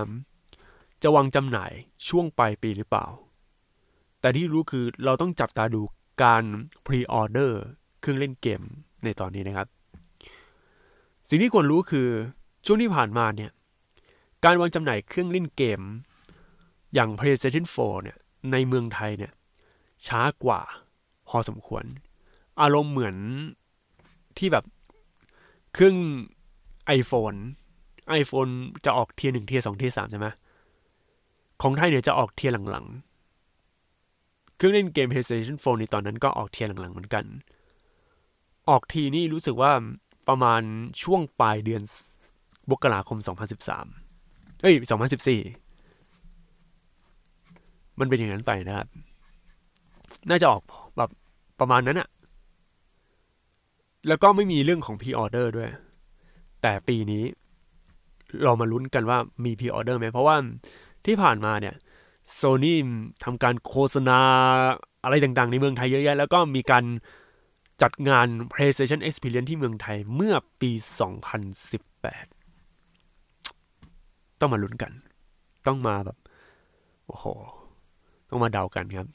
[1.03, 1.71] จะวางจำหน่าย
[2.07, 3.05] ช่วงปลายปีหรือเปล่า
[4.21, 5.81] แต่ที่รู้คือเราต้องจับตาดู
[6.23, 6.43] การ
[6.85, 7.61] pre-order
[7.99, 8.61] เครื่องเล่นเกม
[9.03, 9.67] ในตอนนี้นะครับ
[11.33, 12.07] สิ่งที่ควรรู้คือ
[12.65, 13.51] ช่วงที่ผ่านมาเนี่ย
[14.45, 15.81] การวางจำหน่ายเครื่องเล่นเกม
[16.93, 18.17] อย่าง PlayStation 4 เนี่ย
[18.51, 19.31] ในเมืองไทยเนี่ย
[20.07, 20.61] ช้ากว่า
[21.27, 21.83] พอสมควร
[22.61, 23.15] อารมณ์เหมือน
[24.37, 24.65] ที่แบบ
[25.73, 25.97] เครื่อง
[26.99, 27.37] iPhone
[28.21, 28.51] iPhone
[28.85, 30.27] จะออก tier หนึ่ง tier สอง tier สามใช่ไหม
[31.61, 37.25] ของไทยเนี่ยจะออก tier หลังๆ เครื่องเล่นเกม PlayStation 4 ในตอนนั้นก็ออกเทียร์หลังๆ เหมือนกัน
[38.69, 39.71] ออกทีนี่รู้สึกว่า
[40.27, 40.61] ประมาณ
[41.03, 41.81] ช่วงปลายเดือน
[42.71, 43.17] มกราคม
[43.89, 44.75] 2013 เอ้ย
[45.57, 48.87] 2014 มันเป็นอย่างนั้นไปนะครับ
[50.29, 50.61] น่าจะออก
[50.97, 51.09] แบบ
[51.59, 52.07] ประมาณนั้นอะ
[54.07, 55.69] แล้วก็ไม่มีเรื่องของ P-order ด้วย
[56.61, 57.23] แต่ปีนี้
[58.43, 60.35] เรามาลุ้นกันว่ามี P-order ไหม เพราะว่า
[61.05, 61.75] ที่ผ่านมาเนี่ย
[62.33, 62.79] โซนี่
[63.23, 64.19] ทำการโฆษณา
[65.03, 66.83] อะไรต่างๆ ในเมืองไทยเยอะแยะ แล้วก็มีการ
[67.81, 70.81] จัดงาน PlayStation Experience ที่เมืองไทยเมื่อปี 2018
[74.39, 74.91] ต้องมาลุ้นกัน
[75.67, 76.17] ต้องมาแบบ
[77.07, 77.25] โอ้โห
[78.29, 79.07] ต้องมาเดากันครับ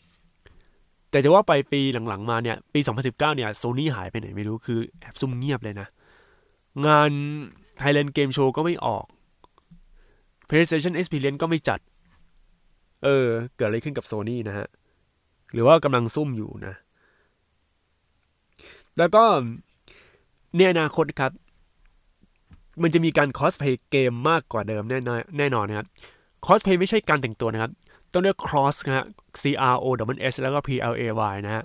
[1.10, 5.86] แต่จะว่าไปปีหลังๆมาเนี่ย ปี 2019 เนี่ยโซนี่หายไปไหนไม่รู้คือแอบซุ่มเงียบเลยนะ
[6.86, 7.10] งาน
[7.80, 9.04] Thailand Game Show ก็ไม่ออก
[10.48, 11.80] PlayStation Experience ก็ไม่จัด
[13.04, 13.26] เออ
[13.56, 14.68] เกิดอะไรขึ้นกับโซนี่นะฮะ
[15.52, 16.74] หรือว่ากำลังซุ่มอยู่นะ
[18.98, 19.24] แล้วก็
[20.56, 21.32] ในอนาคตครับ
[22.82, 25.86] มันจะมีการคอสเพย์เกมมากกว่าเดิมแน่นอนแน่นอนนะครับ
[26.46, 27.72] คอสเพย์ไม่ใช่การแต่งตัวนะครับ
[28.12, 29.06] ต้องเรียก cross นะฮะ
[29.40, 31.64] C R O W S แล้วก็ P L A Y นะฮะ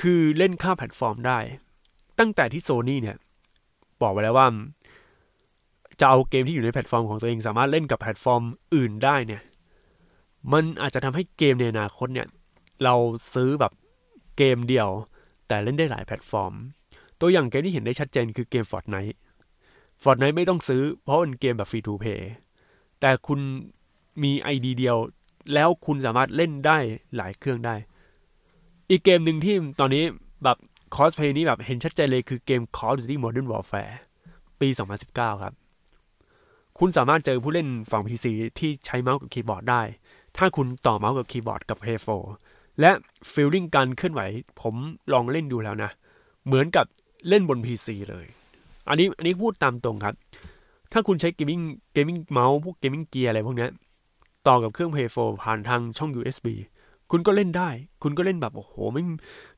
[0.00, 1.38] คือเล่นข้ามแพลตฟอร์มได้
[2.18, 3.16] ตั้งแต่ที่โซนี่เนี่ย
[4.02, 4.46] บอกไว้แล้วว่า
[6.00, 8.42] จะเอาเกมที่อยู่ในแพลตฟอร์มของตัวเอง สามารถเล่นกับแพลตฟอร์ม
[8.74, 9.42] อื่นได้เนี่ย
[10.52, 12.26] มันอาจจะทำให้เกมในอนาคตเนี่ย
[12.84, 12.94] เรา
[13.34, 13.72] ซื้อแบบ
[14.36, 14.88] เกมเดียว
[15.48, 16.52] แต่เล่นได้หลายแพลตฟอร์ม
[17.20, 19.18] ตัวอย่างเกมที่เห็นได้ชัดเจนคือเกม Fortnite
[20.02, 22.32] Fortnite ไม่ต้องซื้อ เพราะเป็นเกมแบบ free-to-play
[23.00, 23.40] แต่คุณ
[24.22, 24.96] มี ID เดียว
[25.54, 26.78] แล้วคุณสามารถเล่นได้
[27.16, 27.74] หลายเครื่องได้
[28.90, 30.04] อีกเกมหนึ่งที่ตอนนี้
[30.44, 30.56] แบบ
[30.94, 33.94] cross-play นี้แบบเห็นชัดเจนเลยคือเกม Call of Duty Modern Warfare
[34.60, 34.68] ปี
[35.04, 35.54] 2019 ครับ
[36.78, 38.26] คุณสามารถเจอผู้เล่นฝั่ง PC
[38.58, 39.82] ที่ใช้เมาส์กับคีย์บอร์ดได้
[40.36, 42.90] ถ้าคุณต่อเมาส์กับคีย์บอร์ดกับ Play 4 และ
[43.32, 44.22] feeling การเคลื่อนไหว
[44.60, 44.74] ผม
[45.12, 45.90] ลองเล่นดูแล้วนะ
[46.46, 46.86] เหมือนกับ
[47.28, 48.26] เล่นบน PC เลย
[48.88, 50.14] อันนี้อันนี้พูดตามตรงครับ
[50.92, 51.60] ถ้าคุณใช้ gaming
[51.92, 53.68] gaming mouse พวก gaming gear อะไรพวกนี้
[54.46, 56.46] ต่อกับเครื่อง Play 4ผ่านทางช่อง USB
[57.10, 57.68] คุณก็เล่นได้
[58.02, 59.02] คุณก็เล่นแบบโอ้โหไม่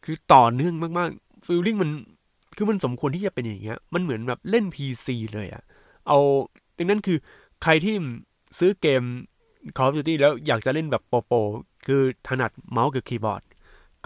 [0.04, 1.90] คือต่อเนื่องมากๆ feeling มัน
[2.56, 5.62] คือมันสมควรที่จะเป็นอย่างเงี้ย มันเหมือนแบบเล่น PC เลยอะ
[6.06, 6.18] เอา
[6.76, 7.18] ดังนั้นคือ
[7.62, 7.94] ใครที่
[8.58, 9.02] ซื้อเกม
[9.76, 11.32] Call of Duty แล้วอยากจะเล่นแบบโปรๆ
[11.86, 13.42] คือถนัดเมาส์กับคีย์บอร์ด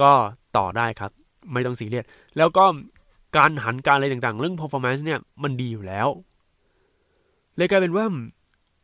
[0.00, 0.12] ก็
[0.56, 1.10] ต่อได้ครับ
[1.52, 2.06] ไม่ต้องซีเรียส
[2.36, 2.64] แล้วก็
[3.36, 6.08] การหันการอะไรต่างๆ เรื่อง performance เนี่ยมันดีอยู่แล้ว
[7.56, 8.06] เลยกลายเป็นว่า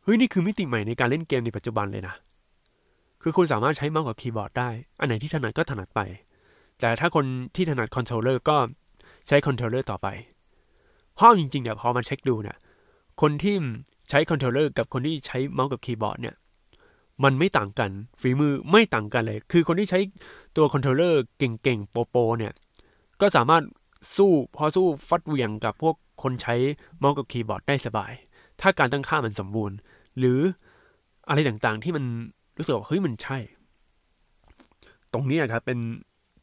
[0.03, 2.15] เฮ้ย นี่คือมิติใหม่ในการเล่นเกมในปัจจุบันเลยนะ
[3.21, 5.99] คือคุณสามารถใช้เมาส์กับคีย์บอร์ดได้ อันไหนที่ถนัดก็ถนัดไป
[6.79, 7.25] แต่ถ้าคน
[7.55, 8.57] ที่ถนัด controller ก็
[9.27, 10.07] ใช้ controller ต่อไป
[11.15, 12.57] เพราะจริงๆเนี่ยพอมาเช็คดูเนี่ย
[13.21, 13.55] คนที่
[14.09, 16.35] ใช้ controller กับคนที่ใช้เมาส์กับคีย์บอร์ดเนี่ย
[17.23, 19.99] มันไม่ต่างกัน ฝีมือไม่ต่างกันเลย คือคนที่ใช้
[20.55, 22.53] ตัวคอนโทรลเลอร์เก่งๆ โปรๆเนี่ย
[23.21, 23.63] ก็สามารถ
[24.15, 26.55] สู้พอสู้ฟัดเหวี่ยงกับพวกคนใช้
[26.97, 28.11] เมาส์กับคีย์บอร์ดได้สบาย
[28.61, 29.77] ถ้าการตั้งค่ามันสมบูรณ์
[30.17, 30.39] หรือ
[31.29, 32.05] อะไรต่างๆที่มัน
[32.57, 33.37] รู้สึกว่าเฮ้ยมันใช่
[35.13, 35.79] ตรงนี้ครับเป็น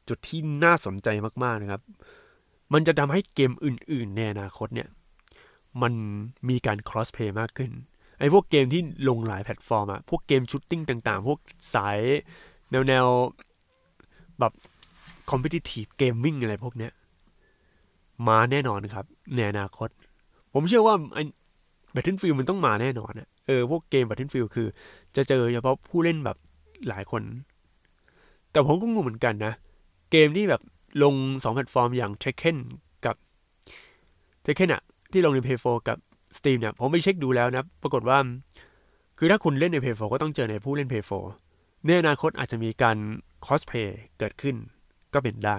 [0.08, 1.08] จุดที่น่าสนใจ
[1.44, 1.82] มากๆนะครับ
[2.72, 4.88] มันจะทำให้เกมอื่น ๆ ในอนาคตเนี่ย
[5.82, 5.92] มัน
[6.48, 7.70] มีการ cross play มากขึ้น
[8.18, 11.38] ไอ้พวกเกมที่ลงหลายแพลตฟอร์มอะพวกเกม shooting ต่างๆ พวก
[11.74, 11.98] สาย
[12.70, 13.06] แนวแนว
[14.40, 14.52] แบบ
[15.30, 16.92] competitive gaming อะไรพวกเนี้ย
[18.28, 19.04] มาแน่นอนครับ
[19.34, 19.88] ในอนาคต
[20.52, 21.22] ผมเชื่อว่าไอ้
[21.94, 24.68] Battlefield มันต้องมาแน่นอนอะเออ พวกเกม Battlefield คือ
[25.16, 26.36] จะเจอเฉพาะผู้เล่นแบบ
[26.88, 27.22] หลายคน
[28.50, 29.52] แต่ผมก็งงเหมือนกันนะ
[30.10, 30.62] เกมที่แบบ
[31.02, 32.56] ลงสองแพลตฟอร์มอย่าง Tekken
[33.04, 33.16] กับ
[34.44, 35.98] Tekken อะที่ลงใน Play 4กับ
[36.36, 38.18] Steam เนี่ยผมไปเช็คดูแล้วนะ ปรากฏว่า
[39.18, 41.04] คือถ้าคุณเล่นใน Play 4ก็ต้องเจอในผู้เล่น Play
[41.44, 42.96] 4ในอนาคตอาจจะมีการ
[43.46, 43.88] cosplay
[44.18, 44.56] เกิดขึ้น
[45.14, 45.58] ก็เป็นได้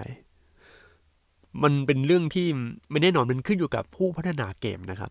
[1.62, 2.46] มันเป็นเรื่องที่
[2.90, 5.10] ไม่แน่นอนมันขึ้นอยู่กับผู้พัฒนาเกมนะครับ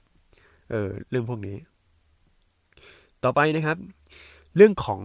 [0.72, 1.58] เออเรื่องพวกนี้
[3.24, 3.78] ต่อไปนะครับ
[4.56, 5.02] เรื่องของ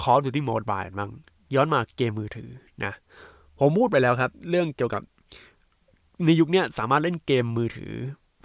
[0.00, 1.10] Call of Duty Mobile บ้าง
[1.54, 2.50] ย้อนมาเกมมือถือ
[2.84, 2.92] นะ
[3.58, 5.02] ผมพูดไปแล้วครับ เรื่องเกี่ยวกับ
[6.24, 7.94] ในยุคนี้สามารถเล่นเกมมือถือ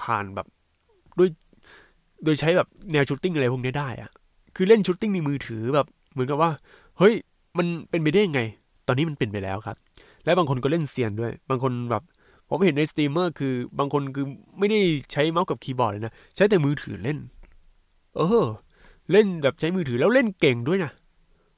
[0.04, 0.48] ผ่านแบบ
[2.26, 4.10] โดยใช้แบบแนว shooting อะไรพวกนี้ได้อะ
[4.56, 6.52] คือเล่น shooting ในมือถือแบบ เหมือนกับว่า
[6.98, 7.14] เฮ้ย
[7.58, 8.42] มันเป็นไปได้ยังไง
[8.88, 9.78] ตอนนี้มันเป็นไปแล้วครับ
[10.26, 12.04] และบางคนก็เล่นเซียนด้วย บางคนแบบ
[12.50, 14.26] ผมเห็นในสตรีมเมอร์คือบางคนคือ
[14.60, 14.80] ไม่ได้
[15.12, 17.18] ใช้เมาส์กับคีย์บอร์ดเลยนะ ใช้แต่มือถือเล่น
[18.16, 18.46] เออ
[19.12, 20.92] เล่นแบบใช้มือถือแล้วเล่นเก่งด้วยนะ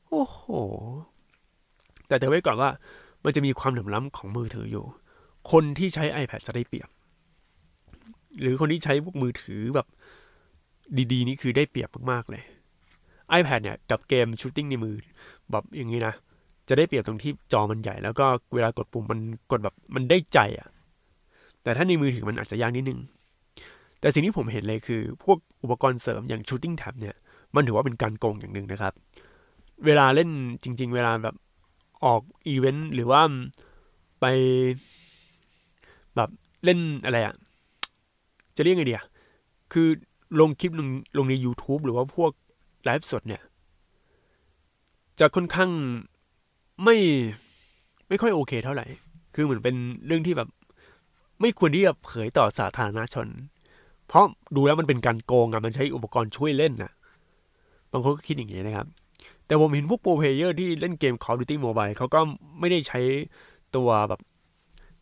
[0.09, 0.39] โอ้โห
[2.07, 2.69] แต่แต่ไว้ก่อนว่า
[3.23, 4.85] มันจะมีความเหลื่อมล้ำของมือถืออยู่
[5.51, 6.89] คนที่ใช้ iPad จะได้เปรียบ
[8.41, 9.87] หรือคนที่ใช้พวกมือถือแบบ
[11.11, 12.43] ดีๆ นี่คือได้เปรียบมากๆเลย
[13.39, 14.95] iPad เนี่ยกับเกม shooting ในมือ
[15.51, 16.13] แบบอย่างนี้นะ
[16.67, 19.19] จะได้เปรียบตรงที่จอมันใหญ่ แล้วก็เวลากดปุ่มมัน
[19.51, 20.67] กดแบบมันได้ใจอะ่ะ
[21.63, 22.99] แต่ถ้าในมือถือมันอาจจะยากนิดนึง
[23.99, 27.15] แต่สิ่งที่ผมเห็นเลยคือ พวกอุปกรณ์เสริมอย่าง shooting tab เนี่ย
[27.55, 28.93] มันถือว่าเป็นการโกงอย่างหนึ่งนะครับ
[29.85, 30.29] เวลาเล่น
[30.63, 31.35] จริง ๆ เวลาแบบ
[32.05, 33.21] ออกอีเวนต์หรือว่า
[34.19, 34.25] ไป
[36.15, 36.29] แบบ
[36.63, 37.35] เล่นอะไรอะ่ะ
[38.55, 39.05] จะเรียกไงดีอะ
[39.73, 39.87] คือ
[40.39, 40.87] ลงคลิปลง
[41.17, 42.31] ลงใน YouTube หรือว่าพวก
[42.83, 43.41] ไลฟ์สดเนี่ย
[45.19, 45.71] จะค่อนข้าง
[46.83, 46.97] ไม่
[48.07, 48.85] ไม่ค่อยโอเคเท่าไหร่
[49.35, 50.49] คือเหมือนเป็นเรื่องที่แบบ
[51.41, 53.27] ไม่ควรที่จะเผยต่อสาธารณชน
[54.07, 56.91] เพราะดูแล้วมันเป็นการโกงอะมันใช้อุปกรณ์ช่วยเล่นนะ
[57.91, 58.87] บางคนก็คิดอย่างนี้นะครับ
[59.45, 62.19] แต่ผมเห็นพวก pro player ที่เล่นเกม Call of Duty Mobile เขาก็
[62.59, 62.99] ไม่ได้ใช้
[63.75, 64.21] ตัวแบบ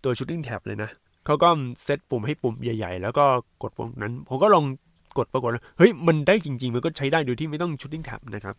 [0.03, 0.89] ตัว shooting tab เลยนะ
[1.25, 1.49] เขาก็
[1.83, 3.25] เซตปุ่มให้ปุ่มใหญ่ ๆ แล้วก็
[3.61, 4.65] กดปุ่มนั้น ผมก็ลอง
[5.17, 8.55] กดปรากฏเฮ้ยมันได้จริง ๆ มันก็ใช้ได้โดยที่ไม่ต้อง shooting tab นะครับ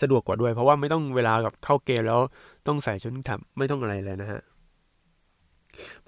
[0.00, 2.20] สะดวกกว่าด้วยเพราะว่าไม่ต้องเวลากับเข้าเกมแล้ว
[2.66, 4.40] ต้องใส่ shooting tab ไม่ต้องอะไรเลยนะฮะ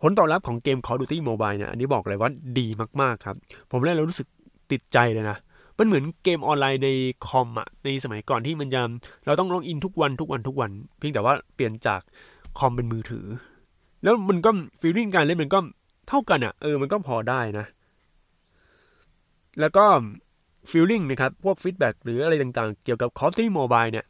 [0.01, 2.67] ผลตอบรับของเกม Call of Duty Mobile เนี่ยอันนี้บอกเลยว่าดี
[3.01, 3.37] มากๆครับ
[3.71, 4.29] ผมเล่นแล้วรู้สึก
[4.71, 5.37] ติดใจเลยนะ
[5.79, 6.89] มันเหมือนเกมออนไลน์ใน
[7.27, 8.83] คอมอะในสมัยก่อนที่มันจะ
[9.27, 12.01] เราต้องล็อกอินทุกวันทุกวันทุกวัน เพียงแต่ว่าเปลี่ยนจาก
[12.59, 13.27] คอมเป็นมือถือ
[14.03, 14.51] แล้วมันก็
[14.81, 15.59] ฟีลลิ่งการเล่นมันก็
[16.09, 17.67] เท่ากันอะเออมันก็พอได้นะ
[19.61, 19.85] แล้วก็
[20.71, 24.07] ฟีลลิ่งนะครับ พวกฟีดแบ็หรืออะไรต่างๆ เกี่ยวกับ Call of Duty Mobile เนี่ย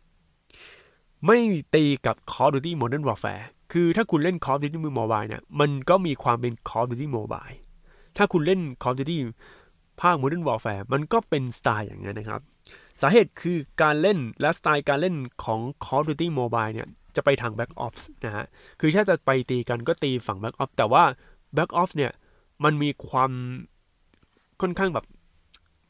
[1.27, 1.39] ไม่
[1.75, 7.09] ตีกับ Call of Duty Modern Warfare คือถ้าคุณเล่น Call of Duty Mobile เนี่ย มันก็มีความเป็น Call of Duty
[7.17, 7.55] Mobile
[8.17, 9.19] ถ้าคุณเล่น Call of Duty
[10.01, 12.41] ภาค Modern Warfare มันก็เป็นสไตล์อย่างนั้นนะครับ
[13.01, 18.47] สาเหตุคือการเล่นและสไตล์การเล่นของ Call of Duty Mobile เนี่ย จะไปทาง Back Ops นะฮะ
[18.81, 21.03] คือถ้าจะไปตีกันก็ตีฝั่ง Back Ops แต่ว่า
[21.57, 22.13] Back Ops เนี่ย
[22.65, 23.31] มันมีความ
[24.61, 25.07] ค่อนข้างแบบ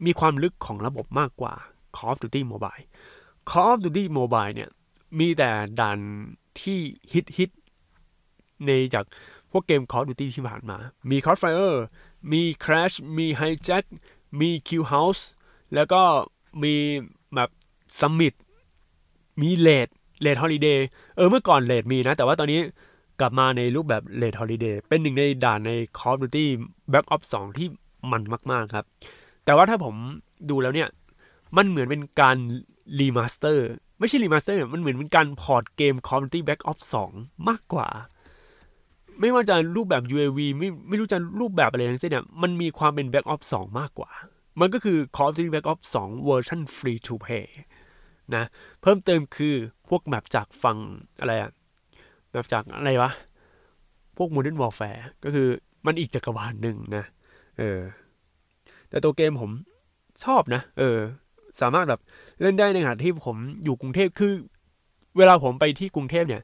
[0.05, 1.55] มีความลึกของระบบมากกว่า
[1.97, 2.85] Call of Duty Mobile
[3.51, 4.71] Call of Duty Mobile เนี่ย
[5.19, 5.99] มีแต่ด่าน
[6.61, 6.79] ที่
[7.13, 7.51] ฮิตฮิต
[8.65, 9.05] ในจาก
[9.51, 10.77] พวกเกม Call of Duty ที่ผ่านมา
[11.11, 11.77] มี Crossfire
[12.33, 13.85] มี Crash มี Hijack
[14.41, 15.23] มี Kill House
[15.75, 16.03] แล้วก็
[16.63, 16.75] มี
[17.35, 17.51] แบบ
[17.99, 18.35] Summit
[19.41, 19.93] มี Raid
[20.25, 20.81] Raid Holiday
[21.17, 22.61] เออเมื่อก่อน Late มีนะ แต่ว่าตอนนี้
[23.21, 26.47] กลับมาในรูปแบบ Late Holiday เป็นหนึ่งในด่านใน Call of Duty
[26.91, 27.69] Black Ops 2 ที่
[28.13, 28.87] มันมาก ๆ ครับ
[29.45, 29.95] แต่ว่าถ้าผม
[30.51, 30.89] ดูแล้วเนี่ย
[31.57, 32.37] มันเหมือนเป็นการ
[32.99, 37.89] remasterไม่ใช่ remaster มันเหมือนเป็นการ port เกม Call of Duty Black Ops 2มากกว่า
[39.21, 44.11] ไม่ว่าจะรูปแบบ UAV ไม่ไม่รู้จะรูปแบบอะไรทั้งสิ้นเนี่ย มันมีความเป็น Black Ops 2มากกว่า
[44.61, 47.47] มันก็คือ Call of Duty Black Ops 2เวอร์ชัน Free to Play
[48.35, 48.45] นะ
[48.83, 49.55] เพิ่มเติมคือ
[49.89, 50.79] พวก map จากฝั่ง
[51.21, 51.51] อะไรอะ
[52.31, 53.11] map จากอะไรวะ
[54.17, 55.49] พวก Modern Warfare ก็คือ
[55.87, 57.05] มันอีกจักรวาลหนึ่งนะ
[57.59, 57.81] เออ
[58.93, 59.51] แต่ตัวเกมผม
[60.25, 60.99] ชอบนะ เออ
[61.61, 62.01] สามารถแบบ
[62.43, 64.33] เล่นได้ในขณะที่ผมอยู่กรุงเทพคือ
[65.17, 66.43] เวลาผมไปที่กรุงเทพเนี่ย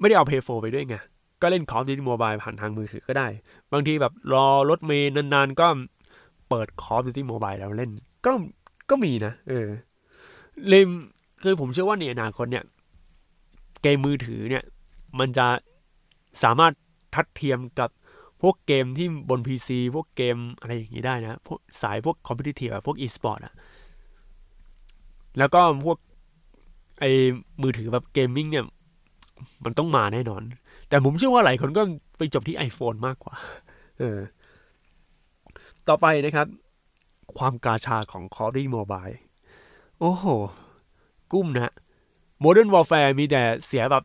[0.00, 0.96] ไม่ได้เอา Play 4ไปด้วยไง
[1.42, 3.26] ก็เล่น Call of Duty Mobile ผ่านทางมือถือก็ได้
[3.72, 5.66] บางทีแบบรอรถเมย์นานๆ ก็
[6.48, 7.90] เปิด Call of Duty Mobile แล้วเล่น
[8.26, 8.32] ก็
[8.90, 9.68] ก็มีนะ เออ
[10.68, 10.84] เลย
[11.42, 12.64] คือผมเชื่อว่าในอนาคตเนี่ย
[13.82, 14.64] เกมมือถือเนี่ย
[15.18, 15.46] มันจะ
[16.42, 16.72] สามารถ
[17.14, 17.90] ทัดเทียมกับ
[18.48, 23.54] วกเกมที่บน PC พวกเกมอะไรอย่างนี้ได้นะพวกสายพวกคอมเพ t ติ i v e อะพวก e-sport อะ
[25.38, 25.98] แล้วก็พวก
[27.00, 27.10] ไอ้
[27.62, 28.64] มือถือแบบเกมมิ่งเนี่ย
[29.64, 30.42] มันต้องมาแน่นอน
[30.88, 31.82] แต่ผมเชื่อว่าหลายคนก็
[32.18, 33.34] ไปจบที่ iPhone มากกว่า
[33.98, 34.18] เออ
[35.88, 36.46] ต่อไปนะครับ
[37.38, 39.16] ความกาชาของ c of Duty Mobile
[40.00, 40.24] โอ้โห
[41.32, 41.72] กุ้มนะ
[42.44, 44.04] Modern Warfare มีแต่เสียแบบ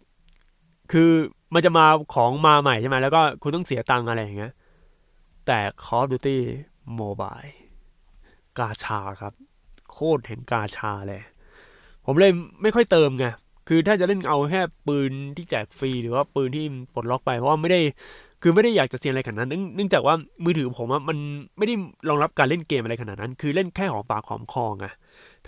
[0.91, 1.11] คือ
[1.53, 4.53] มันจะมาของมาใหม่ใช่ไหมแล้วก็คุณต้องเสียตังค์อะไรอย่างเงี้ย
[5.45, 6.37] แต่ Call of Duty
[6.99, 7.51] Mobile
[8.57, 9.33] กาชาครับ
[9.91, 11.21] โคตรเห็นกาชาเลย
[12.05, 13.25] ผมเลยไม่ค่อยเติมไง
[13.67, 17.79] คือถ้าจะเล่นเอาแค่ปืนที่แจกฟรีหรือว่าปืนที่ปลดล็อกไป เพราะว่าไม่ได้
[18.41, 21.17] คือไม่ได้อยากจะเสียอะไรขนาดนั้น เนื่องจากว่ามือถือผมอะมัน
[21.57, 21.75] ไม่ได้
[22.09, 24.87] รองรับการเล่นเกมอะไรขนาดนั้น คือเล่นแค่ของปากของคอไง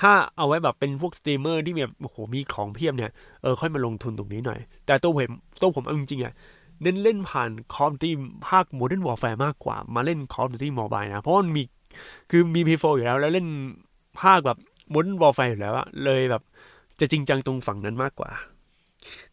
[0.02, 6.34] ถ้าเอาไว้แบบเป็นพวกสตรีมเมอร์ที่แบบโอ้โหมีของเพียบเนี่ยเออค่อยมาลงทุนตรงนี้หน่อย แต่ตัวผมตัวผมเอาจริงๆอะ
[6.82, 8.12] เน้นเล่นผ่าน Call of Duty
[8.48, 11.64] ภาค Modern Warfare มากกว่า มาเล่น Call of Duty Mobile นะ เพราะมันมี
[12.32, 13.48] คือมี P4 อยู่แล้ว แล้วเล่น
[14.22, 14.58] ภาคแบบ
[14.94, 16.42] Modern Warfare อยู่แล้วอะเลยแบบ
[17.00, 18.30] จะจริงจังตรงฝั่งนั้นมากกว่า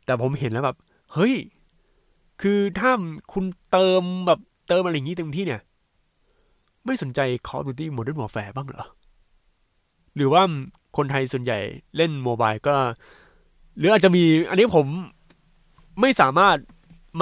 [0.04, 0.76] แต่ผมเห็นแล้วแบบ
[1.14, 1.34] เฮ้ย
[2.42, 2.90] คือถ้า
[3.32, 5.60] คุณเติมแบบเติมอะไรอย่างนี้เต็มที่เนี่ย
[6.86, 8.84] ไม่สนใจ Call of Duty Modern Warfare บ้างเหรอ
[10.16, 10.42] หรือว่า
[10.96, 11.58] คนไทยส่วนใหญ่
[11.96, 12.76] เล่นโมบายก็
[13.78, 14.86] หรืออาจจะมีอันนี้ผม
[16.00, 16.56] ไม่สามารถ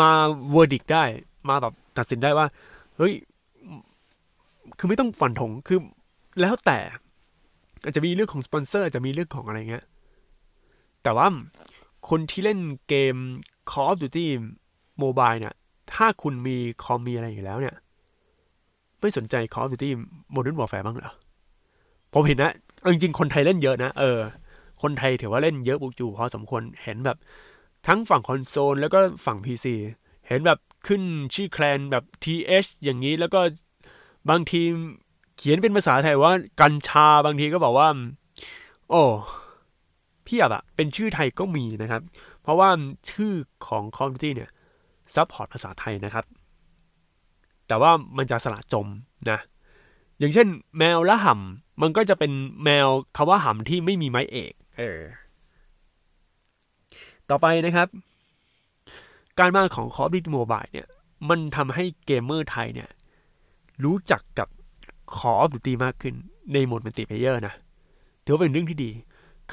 [0.01, 0.11] มา
[0.51, 1.05] เวอร์ดิกได้
[1.49, 2.47] มาแบบตัดสินได้ว่า
[2.97, 3.13] เฮ้ย
[4.79, 5.79] คือไม่ต้องฝันถงคือ
[6.41, 6.79] แล้วแต่
[7.85, 9.85] อาจจะมีเรื่องของสปอนเซอร์จะมีเรื่องของอะไรเงี้ย
[11.03, 11.27] แต่ว่า
[12.09, 13.17] คนที่เล่นเกม
[13.71, 14.27] Call of Duty
[15.03, 15.55] Mobile เนี่ย
[15.93, 17.77] ถ้าคุณมีคอมมีอะไรอยู่แล้วเนี่ย
[19.01, 19.91] ไม่สนใจ Call of Duty
[20.35, 21.13] Modern Warfare บ้างเหรอ
[22.13, 22.53] ผมเห็นนะ
[22.93, 24.19] จริงๆ คนไทยเล่นเยอะนะ เออ
[24.83, 27.17] คนไทยถือว่าเล่นเยอะบุกจูพอสมควร เห็นแบบ
[27.87, 29.67] ทั้งฝั่งคอนโซลแล้วก็ฝั่ง PC
[30.27, 31.03] เห็นแบบขึ้น
[31.35, 33.41] ชื่อแคลนแบบ TH อย่างนี้แล้วก็
[34.31, 34.63] บางที
[35.37, 37.89] เขียนเป็นภาษาไทยว่ากัญชาบางทีก็บอกว่า
[38.91, 39.03] โอ้
[40.25, 42.03] เพียบอะเป็นชื่อไทยก็มีนะครับ
[42.43, 42.69] เพราะว่า
[43.11, 43.33] ชื่อ
[43.67, 44.51] ของ Call of Duty เนี่ย
[45.15, 46.25] ซัพพอร์ตภาษาไทยนะครับ
[47.69, 48.87] แต่ว่ามันจะสละจม
[49.31, 49.39] นะ
[50.19, 50.47] อย่างเช่น
[50.79, 52.33] แมวละห่ำ มันก็จะเป็น
[52.65, 55.03] แมวคาว่าหำที่ไม่มีไม้เอก เออ
[57.31, 57.89] ต่อไปนะครับ
[59.39, 60.89] การมาของ Call of Duty Mobile เนี่ย
[61.29, 62.89] มันทำให้เกมเมอร์ไทยเนี่ย
[63.85, 64.49] รู้จักกับ
[65.17, 66.15] Call of Duty มากขึ้น
[66.53, 67.55] ในโหมดมัลติเพเยอร์นะ
[68.25, 68.91] ถือว่าเป็นเรื่องที่ดี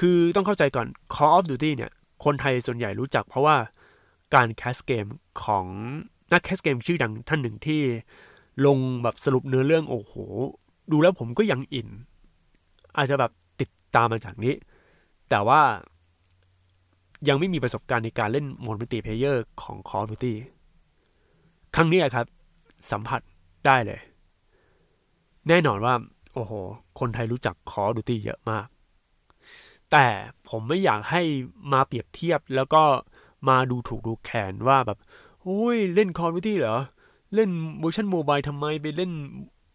[0.08, 1.90] ือต้องเข้าใจก่อน Call of Duty เนี่ย
[2.24, 3.56] คนไทยส่วนใหญ่รู้จักเพราะว่า
[4.34, 5.06] การ cast เกม
[5.44, 5.64] ของ
[6.32, 7.80] นัก cast เกมชื่อดังท่านหนึ่งที่
[8.66, 10.12] ลงแบบสรุปเนื้อเรื่องโอ้โห
[10.92, 11.88] ดูแล้วผมก็ยังอิน
[12.96, 14.54] อาจจะแบบติดตามมาจากนี้
[15.30, 15.60] แต่ว่า
[17.28, 20.34] ยังไม่มีประสบการณ์ในการเล่นโหมด multiplayer ของ Call of Duty
[21.74, 22.26] ครั้งนี้ครับ
[22.90, 23.20] สัมผัส
[23.66, 24.00] ได้เลย
[25.48, 25.94] แน่นอนว่า
[26.34, 26.52] โอ้โห
[26.98, 28.66] คนไทยรู้จัก Call of Duty เยอะมาก
[29.90, 30.06] แต่
[30.48, 31.22] ผมไม่อยากให้
[31.72, 32.82] มาเปรียบเทียบแล้วก็
[33.48, 34.98] มาดูถูกดูแคลนว่าแบบ
[35.42, 36.78] โอ้ยเล่น Call of Duty เหรอ
[37.34, 39.12] เล่นเวอร์ชัน mobile ทำไมไปเล่น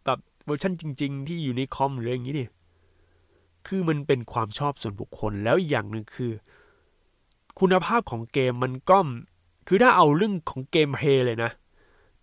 [0.06, 2.46] แบบเวอร์ชันจริง ๆ ที่อยู่ในคอมหรืออย่างนี้ดิ
[3.68, 6.32] คือมันเป็นความชอบส่วนบุคคลแล้วอีกอย่างหนึ่งคือ
[7.60, 8.98] คุณภาพของเกมมันก็
[9.68, 11.52] คือถ้าเอาเรื่องของ gameplay เลยนะ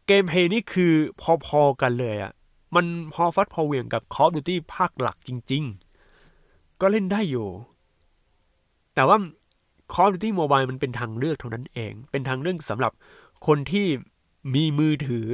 [0.07, 0.93] เกมเพย์นี่คือ
[1.47, 2.33] พอๆกันเลยอะ่ะ
[2.75, 5.65] มันพอฟัดพอเหวี่ยงกับ Call of Duty ภาคหลักจริง
[6.23, 7.49] ๆ ก็เล่นได้อยู่
[8.95, 9.17] แต่ว่า
[9.93, 12.93] Call of Duty Mobile มันเป็นทางเลือกเท่านั้นเอง เป็นทางเลือกสำหรับ
[13.47, 13.87] คนที่
[14.55, 15.27] มีมือถือ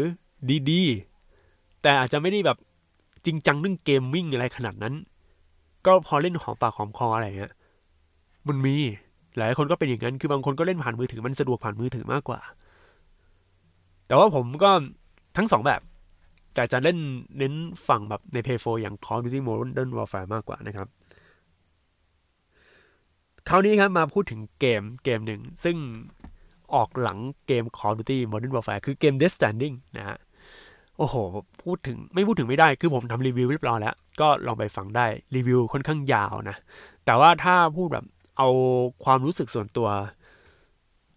[0.70, 2.58] ดีๆ แต่อาจจะไม่ได้แบบ
[3.24, 4.94] จริงจังเรื่องเกมมิ่งอะไรขนาดนั้น
[5.86, 7.52] ก็พอเล่นหอมปากหอมคออะไรเงี้ย
[8.48, 8.74] มันมี
[9.38, 12.40] หลายคนก็เป็นอย่างนั้น คือบางคนก็เล่นผ่านมือถือ มันสะดวกผ่านมือถือมากกว่า
[14.06, 14.70] แต่ว่าผมก็
[15.36, 15.80] ทั้งสองแบบ
[16.54, 16.98] แต่จะเล่น
[17.38, 17.54] เน้น
[17.88, 20.88] ฝั่งแบบใน p 4อย่าง Call of Duty Modern Warfare มากกว่านะครับ
[23.48, 25.76] คราวนี้ครับมาพูดถึงเกมเกมหนึ่ง ซึ่ง
[26.74, 30.18] ออกหลังเกม Call of Duty Modern Warfare คือเกม Death Stranding นะฮะ
[30.98, 31.16] โอ้โห
[31.62, 36.56] พูดถึงไม่พูดถึงไม่ได้ คือผมทำรีวิวเรียบร้อยแล้ว ก็ลองไปฟังได้รีวิวค่อนข้างยาวนะ
[37.04, 38.04] แต่ว่าถ้าพูดแบบ
[38.38, 38.48] เอา
[39.04, 39.88] ความรู้สึกส่วนตัว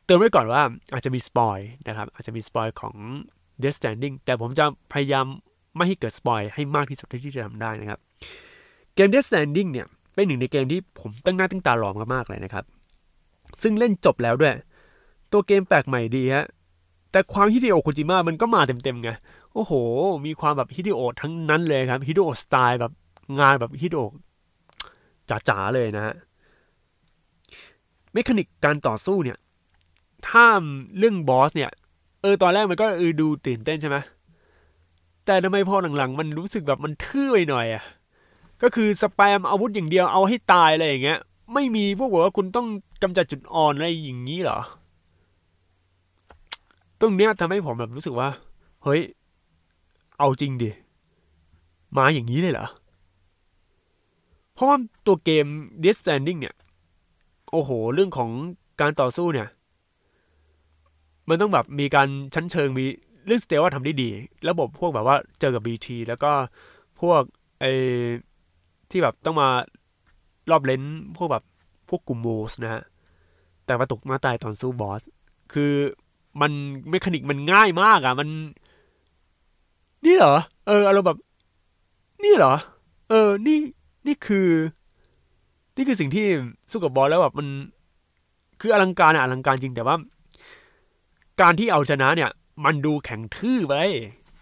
[0.05, 0.61] เตือนไว้ก่อนว่า
[0.93, 2.95] อาจจะมี spoil นะครับ อาจจะมี spoil ของ
[3.61, 5.25] Death Stranding แต่ผมจะพยายาม
[5.75, 7.99] ไม่ให้เกิด spoil ให้มากที่สุดที่จะทำได้นะครับ
[8.95, 12.65] เกม Death Stranding เนี่ย เป็นหนึ่งในเกมที่ผมตั้งหน้าตั้งตารอมากๆเลยนะครับ
[13.61, 14.55] ซึ่งเล่นจบแล้วด้วย
[15.31, 16.45] ตัวเกมแปลกใหม่ดีฮะ
[17.11, 19.09] แต่ความฮิเดโอโคจิมะมันก็มาเต็มๆไง
[19.57, 19.73] โอ้โห
[20.25, 22.91] มีความแบบฮิเดโอทั้งนั้นเลยครับฮิเดโอสไตล์แบบ
[23.39, 24.01] งานแบบฮิเดโอ
[25.29, 26.15] จ๋าๆเลยนะฮะ
[28.13, 29.37] เมคานิกการต่อสู้เนี่ย
[30.27, 30.45] ถ้า
[30.97, 31.71] เรื่องบอสเนี่ย
[32.21, 33.97] เออตอนแรกมันก็เออดูตื่นเต้นใช่ไหม
[35.25, 37.83] แต่ทำไมพอหลังๆ มันรู้สึกแบบมันทื่อไปหน่อยอะ
[38.61, 41.19] ก็คือสแปมอาวุธอย่างเดียวเอาให้ตายอะไรอย่างเงี้ย
[41.53, 42.67] ไม่มีพวกบอกว่าคุณต้อง
[43.03, 44.59] กำจัดจุดอ่อนอะไรอย่างนี้เหรอ
[47.01, 48.29] ตรงเนี้ยทำให้ผมแบบรู้สึกว่า
[48.83, 49.01] เฮ้ย
[50.17, 50.71] เอาจริงดิ
[51.97, 52.67] มาอย่างนี้เลยเหรอ
[54.53, 55.45] เพราะว่าตัวเกม
[55.83, 56.55] Death Stranding เนี่ย
[57.51, 58.29] โอ้โห เรื่องของ
[58.81, 59.47] การต่อสู้เนี่ย
[61.29, 62.85] มันต้องแบบมีการชั้นเชิงมี
[63.25, 64.09] เรื่องสเตลว่าทำได้ดี
[64.49, 66.31] ระบบพวกแบบว่าเจอกับ BT แล้วก็
[67.01, 67.21] พวก
[67.59, 67.65] ไอ
[68.89, 69.49] ที่แบบต้องมา
[70.51, 70.83] รอบเลน
[71.17, 71.43] พวกแบบ
[71.89, 72.83] พวกกลุ่มโมสนะฮะ
[73.65, 75.01] แต่มาตกมาตายตอนสู้บอส
[75.53, 75.73] คือ
[76.41, 76.51] มัน
[76.89, 78.29] เมคานิกมันง่ายมากอะ่ะ มัน
[80.07, 80.35] นี่เหรอ
[80.67, 81.19] เอออารมณ์แบบ
[82.23, 82.53] นี่เหรอ
[83.09, 83.57] เออ นี่
[84.07, 84.49] นี่คือ
[85.75, 86.25] นี่คือสิ่งที่
[86.71, 87.47] สู้กับบอสแล้วแบบมัน
[88.61, 89.95] คืออลังการอะอลังการจริงแต่ว่า
[91.41, 92.29] การที่เอาชนะเนี่ย
[92.65, 93.75] มันดูแข็งทื่อไป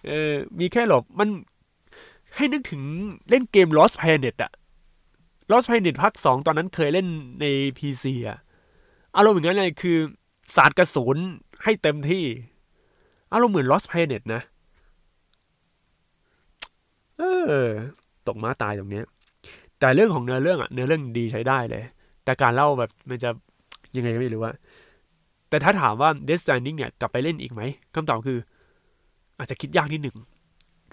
[0.07, 1.29] เออ มีแค่หลบมัน
[2.35, 2.81] ให้นึกถึง
[3.29, 4.51] เล่นเกม Lost Planet อะ
[5.51, 7.07] Lost Planet ภาคสองตอนนั้นเคยเล่น
[7.41, 7.45] ใน
[7.77, 8.37] PC อะ
[9.15, 9.97] อารมณ์อย่างนั้นเลยคือ
[10.55, 11.17] สาดกระสุน
[11.63, 12.23] ให้เต็มที่
[13.33, 14.41] อารมณ์เหมือน Lost Planet นะ
[17.19, 17.23] เอ
[17.69, 17.71] อ
[18.27, 19.01] ตกม้าตายตรงนี้
[19.79, 21.83] แต่เรื่องของเนื้อเรื่องอะเนื้อเรื่องดีใช้ได้เลย
[22.23, 23.29] แต่การเล่าแบบมันจะ
[23.95, 24.53] ยังไงไม่รู้ว่า
[25.49, 27.61] แต่ถ้าถามว่า Death Stranding เนี่ยกลับไปเล่นอีกไหม
[27.95, 28.39] คำตอบคือ
[29.39, 30.17] อาจจะคิดยากนิดหนึ่ง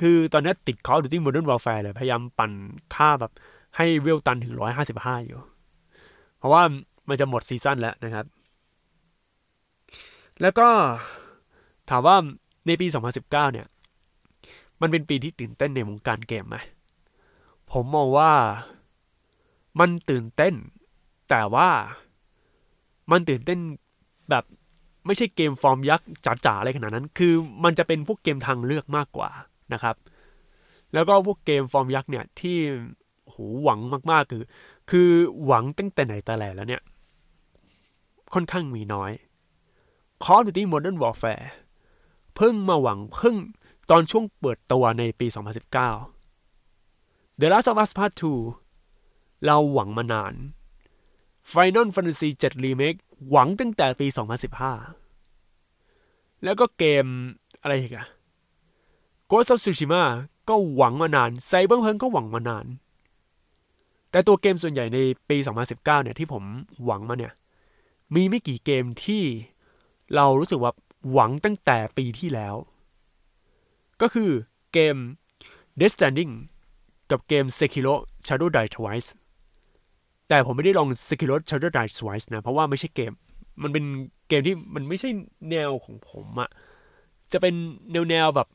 [0.00, 2.52] คือตอนนี้ติด Call of Duty Modern Warfare เลยพยายามปั่น
[2.94, 3.32] ค่าแบบ
[3.76, 5.40] ให้เวลตันถึงร้อยห้าสิบห้าอยู่
[6.38, 6.62] เพราะว่า
[7.08, 8.24] มันจะหมดซีซั่นแล้วนะครับ
[10.40, 10.68] แล้วก็
[11.90, 12.16] ถามว่า
[12.66, 13.66] ในปี 2019 เนี่ย
[14.82, 16.56] มันเป็นปีที่ตื่นเต้นในวงการเกมไหม
[17.70, 18.32] ผมมองว่า
[19.80, 20.54] มันตื่นเต้น
[21.30, 21.68] แต่ว่า
[23.10, 23.58] มันตื่นเต้น
[24.30, 24.44] แบบ
[25.06, 26.06] ไม่ใช่เกมฟอร์มยักษ์
[26.46, 29.30] จ๋าๆอะไรขนาดนั้น คือมันจะเป็นพวกเกมทางเลือกมากกว่า
[29.72, 29.96] นะครับ
[30.94, 32.56] แล้วก็พวกเกมฟอร์มยักษ์เนี่ยที่
[33.24, 33.80] โหหวัง
[34.10, 34.42] มากๆ คือ
[34.90, 35.08] คือ
[35.46, 36.82] หวังตั้งแต่ไหนแต่แหลแล้วเนี่ย
[38.34, 39.12] ค่อนข้างมีน้อย
[40.24, 41.46] Call of Duty Modern Warfare
[42.36, 43.36] เพิ่งมาหวังเพิ่ง
[43.90, 45.40] ตอนช่วงเปิดตัวในปี 2019
[47.40, 48.12] The Last of Us Part
[48.78, 50.34] 2 เราหวังมานาน
[51.52, 52.98] Final Fantasy 7 Remake
[53.30, 54.06] หวังตั้งแต่ปี
[55.24, 57.06] 2015 แล้วก็เกม
[57.62, 58.06] อะไรอีกอะ
[59.30, 60.02] Ghost of Tsushima
[60.48, 62.66] ก็หวังมานาน Cyberpunk ก็หวังมานาน
[64.10, 66.44] แต่ตัวเกมส่วนใหญ่ในปี 2019 เนี่ยที่ผม
[66.84, 67.32] หวังมาเนี่ย
[68.14, 69.22] มีไม่กี่เกมที่
[70.14, 70.72] เรารู้สึกว่า
[71.12, 72.54] หวังตั้งแต่ปีที่แล้ว
[74.02, 74.30] ก็คือ
[74.72, 74.96] เกม
[75.80, 76.32] Death Standing
[77.10, 77.94] กับเกม Sekiro
[78.26, 79.08] Shadow Die Twice
[80.28, 83.12] แต่ผมไม่ได้ลอง Sekiro Shadow Die Twice นะ เพราะว่าไม่ใช่เกม
[83.62, 83.84] มันเป็น
[84.28, 85.10] เกมที่มันไม่ใช่
[85.50, 86.50] แนวของผมอะ
[87.32, 87.54] จะเป็น
[87.92, 88.48] แนวแนวแบบ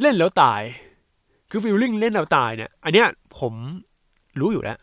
[0.00, 0.62] เล่นแล้วตาย
[1.50, 3.08] คือ feeling เล่นแล้วตายเนี่ย อันเนี้ย
[3.38, 3.54] ผม
[4.40, 4.78] รู้อยู่แล้ว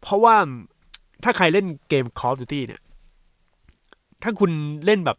[0.00, 0.36] เพราะว่า
[1.24, 2.80] ถ้าใครเล่นเกม Call of Duty เนี่ย
[4.22, 4.50] ถ้าคุณ
[4.84, 5.16] เล่นแบบ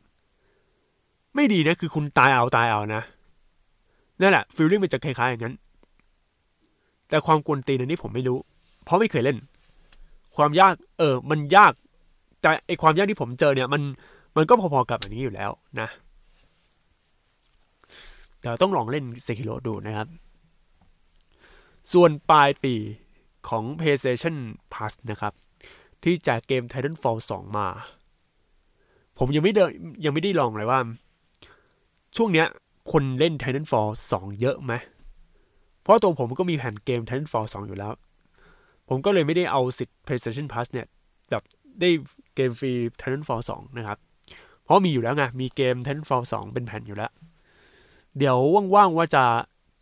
[1.36, 3.01] ไม่ดีนะ คือคุณตายเอาตายเอานะ
[4.22, 5.55] นั่นแหละ feeling มันจะคล้ายๆอย่างนั้น
[7.09, 8.38] แต่ความกวนตีนอันนี้ผมไม่รู้
[8.84, 9.38] เพราะไม่เคยเล่น
[10.36, 11.74] ความยาก เออ มันยาก
[12.41, 13.82] แต่ไอความยากที่ผมเจอเนี่ย มัน
[14.36, 15.88] มันก็พอๆกับอันนี้อยู่แล้วนะ
[18.39, 20.07] เดี๋ยวต้องลองเล่นเซคิโรดูนะครับ
[21.93, 22.74] ส่วนปลายปี
[23.49, 24.36] ของ PlayStation
[24.74, 25.34] Plus นะครับ
[26.03, 27.67] ที่จกเกม Titanfall 2 มา
[29.17, 29.63] ผมยังไม่ได้
[30.05, 30.80] ยังไม่ได้ลองเลยว่า
[32.15, 32.47] ช่วงเนี้ย
[32.91, 34.73] คนเล่น Titanfall 2 เยอะไหม
[35.82, 37.93] เพราะตัวผมก็มีแผ่นเกม Titanfall 2 อยู่แล้ว
[38.88, 40.88] ผมก็เลยไม่ได้เอาสิทธิ์ PlayStation Plus เนี่ย
[41.30, 41.43] แบบ
[41.80, 41.89] ได้
[42.36, 42.71] เกมฟรี
[43.01, 43.97] Titanfall 2 นะครับ
[44.63, 47.11] เพราะมีอยู่แล้วไง มีเกม Titanfall 2 เป็นแผ่นอยู่แล้ว
[48.17, 48.38] เดี๋ยว
[48.75, 49.23] ว่างๆว่าจะ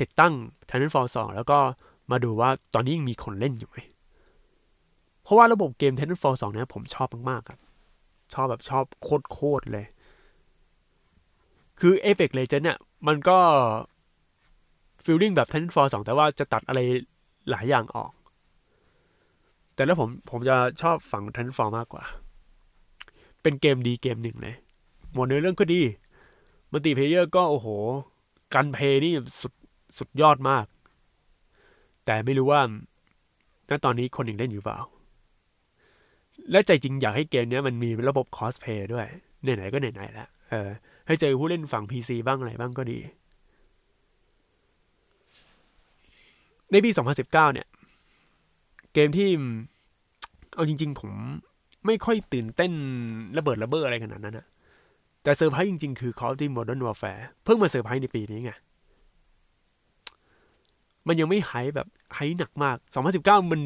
[0.01, 0.33] ติดตั้ง
[0.69, 1.59] Titanfall 2 แล้วก็
[2.11, 3.77] มาดูว่าตอนนี้ยังมีคนเล่นอยู่ไหม
[5.23, 7.59] เพราะว่าระบบเกม Titanfall 2 เนี่ยผมชอบมากๆครับ
[8.33, 8.83] ชอบแบบชอบ
[9.31, 9.85] โคตรๆเลย
[11.79, 12.77] คือ Apex Legends เนี่ย
[13.07, 13.37] มันก็
[15.03, 16.79] feeling แบบ Titanfall 2 แต่ว่าจะตัดอะไร
[17.49, 18.11] หลายอย่างออก
[19.73, 22.03] แต่แล้วผมผมจะชอบฝั่ง Titanfall มากกว่า
[23.41, 24.55] เป็นเกมดีเกมหนึ่งเลย
[25.13, 25.81] หมดเนื้อเรื่องก็ดี
[26.71, 27.67] multiplayer ก็โอ้โห
[28.53, 29.53] การ play นี่สุด
[29.97, 30.65] สุดยอดมาก
[32.05, 32.61] แต่ไม่รู้ว่า
[33.69, 34.77] ณตอนนี้คนยังเล่นอยู่เปล่า
[36.51, 39.07] และใจจริงอยากให้เกมนี้มันมีระบบ cross-play ด้วย
[39.41, 40.69] ไหนๆก็ไหนๆแล้วเออ
[41.07, 42.99] ให้เจอผู้เล่นฝั่ง PC บ้างอะไรบ้างก็ดี
[46.71, 47.67] ในปี 2019 เนี่ย
[48.93, 49.29] เกมที่
[50.55, 51.11] เอาจริง ๆ ผม
[51.85, 52.71] ไม่ค่อยตื่นเต้น
[53.37, 54.47] ระเบิดระเบ้ออะไรขนาดนั้นนะ
[55.23, 58.51] แต่เซอร์ไพรส์จริง ๆ คือ Call of Duty Modern Warfare เพิ่งมาเซอร์ไพรส์ในปีนี้ไง
[61.07, 62.77] มันยังไม่ไฮแบบไฮหนักมาก
[63.13, 63.61] 2019 มัน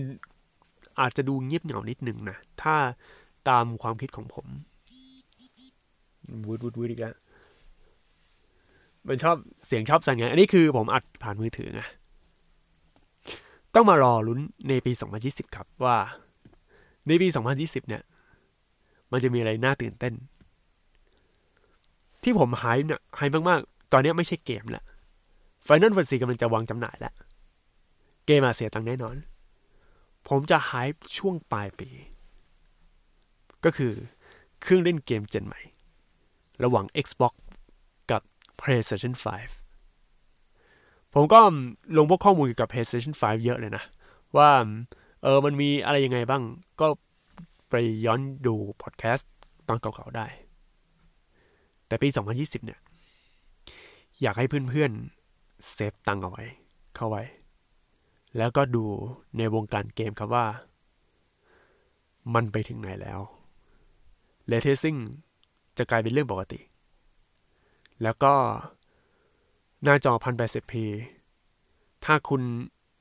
[0.99, 2.75] อาจจะดูเงียบเหงานิดนึงนะ ถ้า
[3.49, 4.47] ตามความคิดของผม
[6.45, 7.15] วูดวูดวูดอีกแล้ว
[9.07, 9.35] มันชอบ
[9.67, 11.81] เสียงชอบสั่นไง อันนี้คือผมอัดผ่านมือถือไง
[13.75, 14.91] ต้องมารอลุ้นในปี
[15.23, 15.97] 2020 ครับว่า
[17.07, 17.27] ในปี
[17.57, 18.03] 2020 เนี่ย
[19.11, 20.13] มันจะมีอะไรน่าตื่นเต้น
[22.23, 24.83] ที่ผมไฮเนี่ยไฮมากๆ ตอนนี้ไม่ใช่เกมละ
[25.67, 27.13] Final Fantasy กำลังจะวางจำหน่ายแล้ว
[28.25, 29.15] เกมอาเสียตังค์แน่นอน
[30.27, 30.71] ผมจะไฮ
[31.17, 31.89] ช่วงปลายปี
[33.65, 33.93] ก็คือ
[34.61, 35.61] เครื่องเล่นเกมเจนใหม่
[36.63, 37.33] ระหว่าง Xbox
[38.61, 39.13] PlayStation
[39.95, 41.39] 5 ผมก็
[41.97, 43.83] ลงพวกข้อมูลเกี่ยวกับ PlayStation 5 เยอะเลยนะ
[44.37, 44.49] ว่า
[45.23, 46.43] เออมันมีอะไรยังไงบ้าง
[46.81, 46.87] ก็
[47.69, 49.31] ไปย้อนดูพอดแคสต์
[49.67, 50.27] ตอนเก่าๆได้
[51.87, 52.07] แต่ปี
[52.37, 52.79] 2020 เนี่ย
[54.21, 56.43] อยากให้เพื่อนๆ เซฟตังเอาไว้
[56.95, 57.23] เข้าไว้
[58.37, 58.83] แล้วก็ดู
[59.37, 60.45] ในวงการเกมครับว่า
[62.33, 63.19] มันไปถึงไหนแล้ว
[64.47, 64.95] เลเทซิ่ง
[65.77, 66.59] จะกลายเป็นเรื่องปกติ
[68.03, 68.33] แล้วก็
[69.83, 70.73] หน้าจอ 1080p
[72.05, 72.41] ถ้าคุณ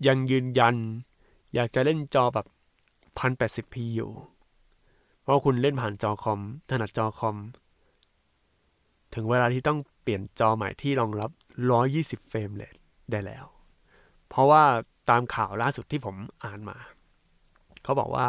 [0.06, 0.76] ยังยืนยัน
[1.54, 2.46] อยากจะเล่นจอแบบ
[3.18, 4.10] 1080p อยู่
[5.22, 6.40] เพราะคุณเล่นผ่านจอคอม
[6.70, 7.36] ถนัดจอคอม
[9.14, 11.30] ถึงเวลาที่ต้องเปลี่ยนจอใหม่ที่รองรับ
[11.80, 12.74] 120 frame rate
[13.10, 13.44] ได้แล้ว
[14.28, 14.62] เพราะว่า
[15.10, 16.76] ตามข่าวล่าสุดที่ผมอ่านมา
[17.82, 18.28] เขาบอกว่า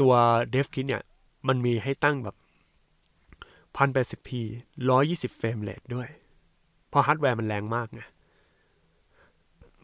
[0.00, 0.14] ตัว
[0.54, 1.02] Dev Kit เนี่ย
[1.48, 2.36] มันมีให้ตั้งแบบ
[3.76, 4.30] 1080p
[4.84, 6.08] 120 frame rate ด้วย
[6.88, 8.02] เพราะฮาร์ดแวร์มันแรงมากไง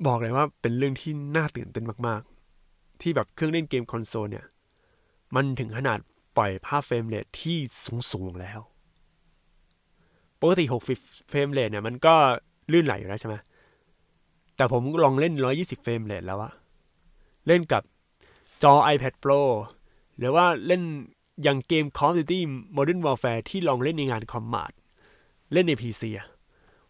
[0.06, 4.46] บอกเลยว่าเป็นเรื่องที่น่าตื่นเต้นมากๆ ที่แบบเครื่องเล่นเกมคอนโซลเนี่ย
[5.34, 5.98] มันถึงขนาด
[6.36, 7.56] ปล่อยภาพ frame rate ที่
[8.12, 8.60] สูงๆแล้ว
[10.40, 10.64] ปกติ
[10.96, 12.14] 60 frame rate เนี่ยมันก็
[12.72, 13.36] ลื่นไหลอยู่แล้วใช่ไหม
[14.56, 16.52] แต่ผมลองเล่น 120 frame rate แล้วอะ
[17.46, 17.82] เล่นกับ
[18.62, 19.40] จอ iPad Pro
[20.18, 20.82] หรือว่าเล่น
[21.42, 22.40] อย่างเกม Call of Duty
[22.76, 24.72] Modern Warfare ที่ลองเล่นในงาน Commart
[25.52, 26.26] เล่นใน PC อะ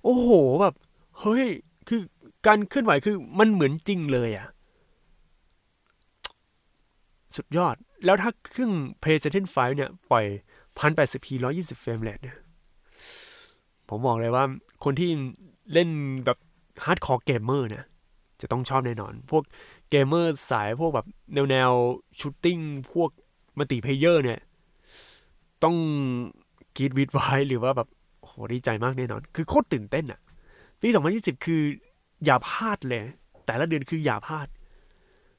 [0.02, 0.28] โอ้โห
[0.60, 0.74] แบบ
[1.20, 1.46] เฮ้ย
[1.88, 2.02] คือ
[2.46, 4.46] การเคลื่อนไหวคือมันเหมือนจริงเลยอะ
[7.36, 8.72] สุดยอด แล้วถ้าเครื่อง
[9.02, 10.24] PlayStation 5 เนี่ย ปล่อย
[10.78, 11.26] 1080p
[11.58, 12.36] 120 frame rate เนี่ย
[13.88, 14.44] ผมบอกเลยว่า
[14.84, 15.10] คนที่
[15.72, 15.88] เล่น
[16.24, 16.38] แบบ
[16.84, 17.84] hardcore gamer เนี่ย
[18.40, 19.42] จะต้องชอบแน่นอน พวก
[19.90, 21.70] เกมเมอร์สายพวกแบบแนวแนว
[22.20, 22.58] shooting
[22.92, 23.10] พวก
[23.58, 24.40] multiplayer เนี่ย
[25.64, 25.76] ต้อง
[26.76, 27.88] กีดวิดไว้หรือว่าแบบ
[28.20, 30.20] โหดีใจมากแน่นอน คือโคตรตื่นเต้นอะ
[30.80, 31.62] ปี 2020 คือ
[32.24, 33.02] อย่าพลาดเลย
[33.46, 34.48] แต่ละเดือนคืออย่าพลาด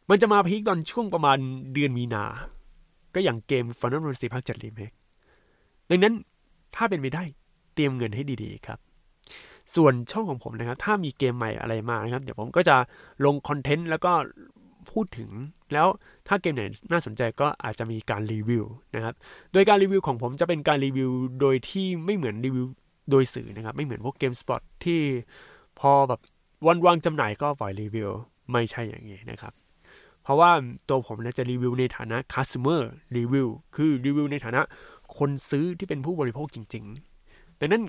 [0.10, 1.38] มันจะมาพีคตอนช่วงประมาณ
[1.74, 2.26] เดือนมีนา
[3.14, 4.96] ก็อย่างเกม Final Fantasy ภาค7 Remake
[5.90, 6.14] ดังนั้น
[6.76, 7.24] ถ้าเป็นไปได้
[7.74, 8.80] เตรียมเงินให้ดีๆครับ
[9.76, 12.76] ส่วนช่องของผมนะครับ ถ้ามีเกมใหม่อะไรมานะครับ เดี๋ยวผมก็จะ
[13.26, 14.12] ลงคอนเทนต์แล้วก็
[14.92, 15.30] พูดถึง
[15.74, 15.88] แล้ว
[16.28, 18.66] ถ้าเกมไหนน่าสนใจก็อาจจะมีการรีวิว
[18.96, 19.14] นะครับ
[19.54, 21.12] โดยการรีวิวของผมจะเป็นการรีวิว
[21.42, 22.66] โดยที่ไม่เหมือนรีวิว
[23.12, 25.02] โดยสื่อนะครับ ไม่เหมือนพวกเกมสปอตที่
[25.80, 26.20] พอแบบ
[26.68, 28.10] วันวางจำหน่ายก็ปล่อยรีวิว
[28.52, 29.54] ไม่ใช่อย่างนี้นะครับ
[30.24, 30.52] เพราะว่า
[30.90, 32.82] ตัวผมนะจะรีวิวในฐานะ customer
[33.16, 34.62] review คือรีวิวในฐานะ
[35.18, 37.84] คนซื้อที่เป็นผู้บริโภคจริงๆดังนั้น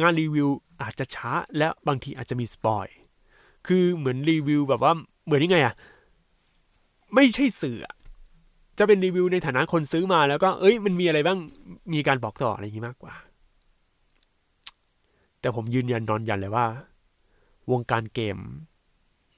[0.00, 0.48] งานรีวิว
[0.82, 2.86] อาจจะช้าและบางทีอาจจะมีสปอย
[3.66, 4.92] คือเหมือนรีวิวแบบว่า
[5.24, 5.74] เหมือนยังไงอะ
[7.14, 7.78] ไม่ใช่สื่อ
[8.78, 11.38] จะเป็นรีวิวในฐานะคนซื้อมาแล้วก็เอ้ย มันมีอะไรบ้าง
[11.92, 13.14] มีการบอกต่ออะไรอย่างนี้มากกว่า
[15.40, 16.66] แต่ผมยืนยันนอนยันเลยว่า
[17.70, 18.38] วงการเกม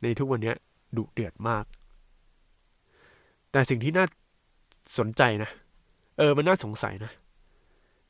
[0.02, 0.52] ในทุกวันนี้
[0.96, 1.64] ดุเดือดมาก
[3.52, 4.06] แต่สิ่งที่น่า
[4.98, 5.50] สนใจนะ
[6.18, 7.12] เออมันน่าสงสัยนะ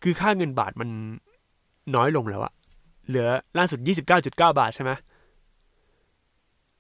[0.03, 0.89] คือค่าเงินบาทมัน
[1.97, 2.53] น้อยลงแล้วอะ
[3.09, 3.79] เหลือล่าสุด
[4.11, 4.91] 29.9 บาทใช่ไหม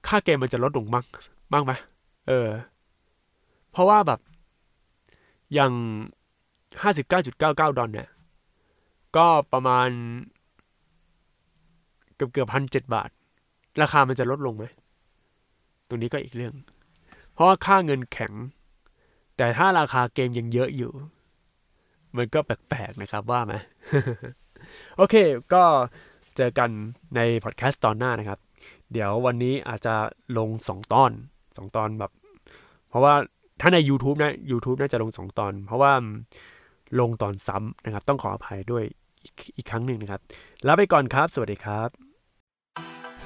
[0.06, 1.04] ค่าเกมมันจะลดลงบ้าง
[1.52, 1.72] บ้างไหม
[2.30, 2.50] เออ
[3.70, 4.20] เพราะว่าแบบ
[5.54, 5.72] อย่าง
[6.82, 8.08] 59.99ดอลเนี่ย
[9.16, 9.88] ก็ประมาณ
[12.16, 13.10] เกือบเกือบพันเจ็ดบาท
[13.82, 14.64] ราคามันจะลดลงไหม
[15.88, 16.54] ตรงนี้ก็อีกเรื่อง
[17.32, 18.32] เพราะว่าค่าเงินแข็ง
[19.36, 20.92] แต่ถ้าราคาเกมยังเยอะอยู่
[22.16, 23.54] มันก็แปลกๆนะครับว่าไหม
[24.96, 25.14] โอเค
[25.52, 25.62] ก็
[26.36, 26.70] เจอกัน
[27.16, 28.38] ในพอดแคสต์ตอนหน้านะครับ
[28.92, 29.94] เดี๋ยววันนี้อาจจะ
[30.38, 31.12] ลงสองตอน
[31.56, 32.12] สองตอนแบบ
[32.90, 33.14] เพราะว่า
[33.60, 35.92] ถ้าใน YouTube นะ YouTube น่าจะลงสองตอน เพราะว่า
[37.00, 38.84] ลงตอนซ้ำนะครับ ต้องขออภัยด้วย
[39.24, 40.20] อีกอีกครั้งหนึ่งนะครับ
[40.66, 41.88] ลาไปก่อนครับ สวัสดีครับ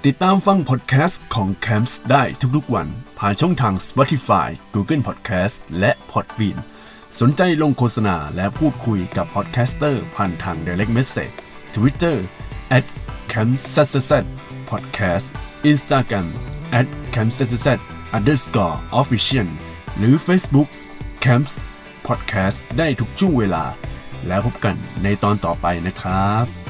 [0.05, 2.23] ติดตามฟังพอดแคสต์ของ Camps ได้
[2.57, 2.89] ทุกๆวัน
[3.19, 6.59] ผ่านช่องทาง Spotify Google Podcast และ Podbean
[7.21, 11.35] สนใจลงโฆษณาและพูดคุยกับ podcaster ผ่านทาง Direct Message
[11.75, 12.17] Twitter
[12.77, 12.85] at
[13.33, 14.13] c a m p s s
[14.71, 15.27] podcast
[15.71, 16.27] Instagram
[16.79, 19.49] at c a m p s s underscore official
[19.97, 20.69] หรือ Facebook
[21.25, 21.55] Camps
[22.07, 23.65] Podcast ได้ทุกช่วงเวลา
[24.27, 26.64] แล้วพบกันในตอนต่อไปนะครับ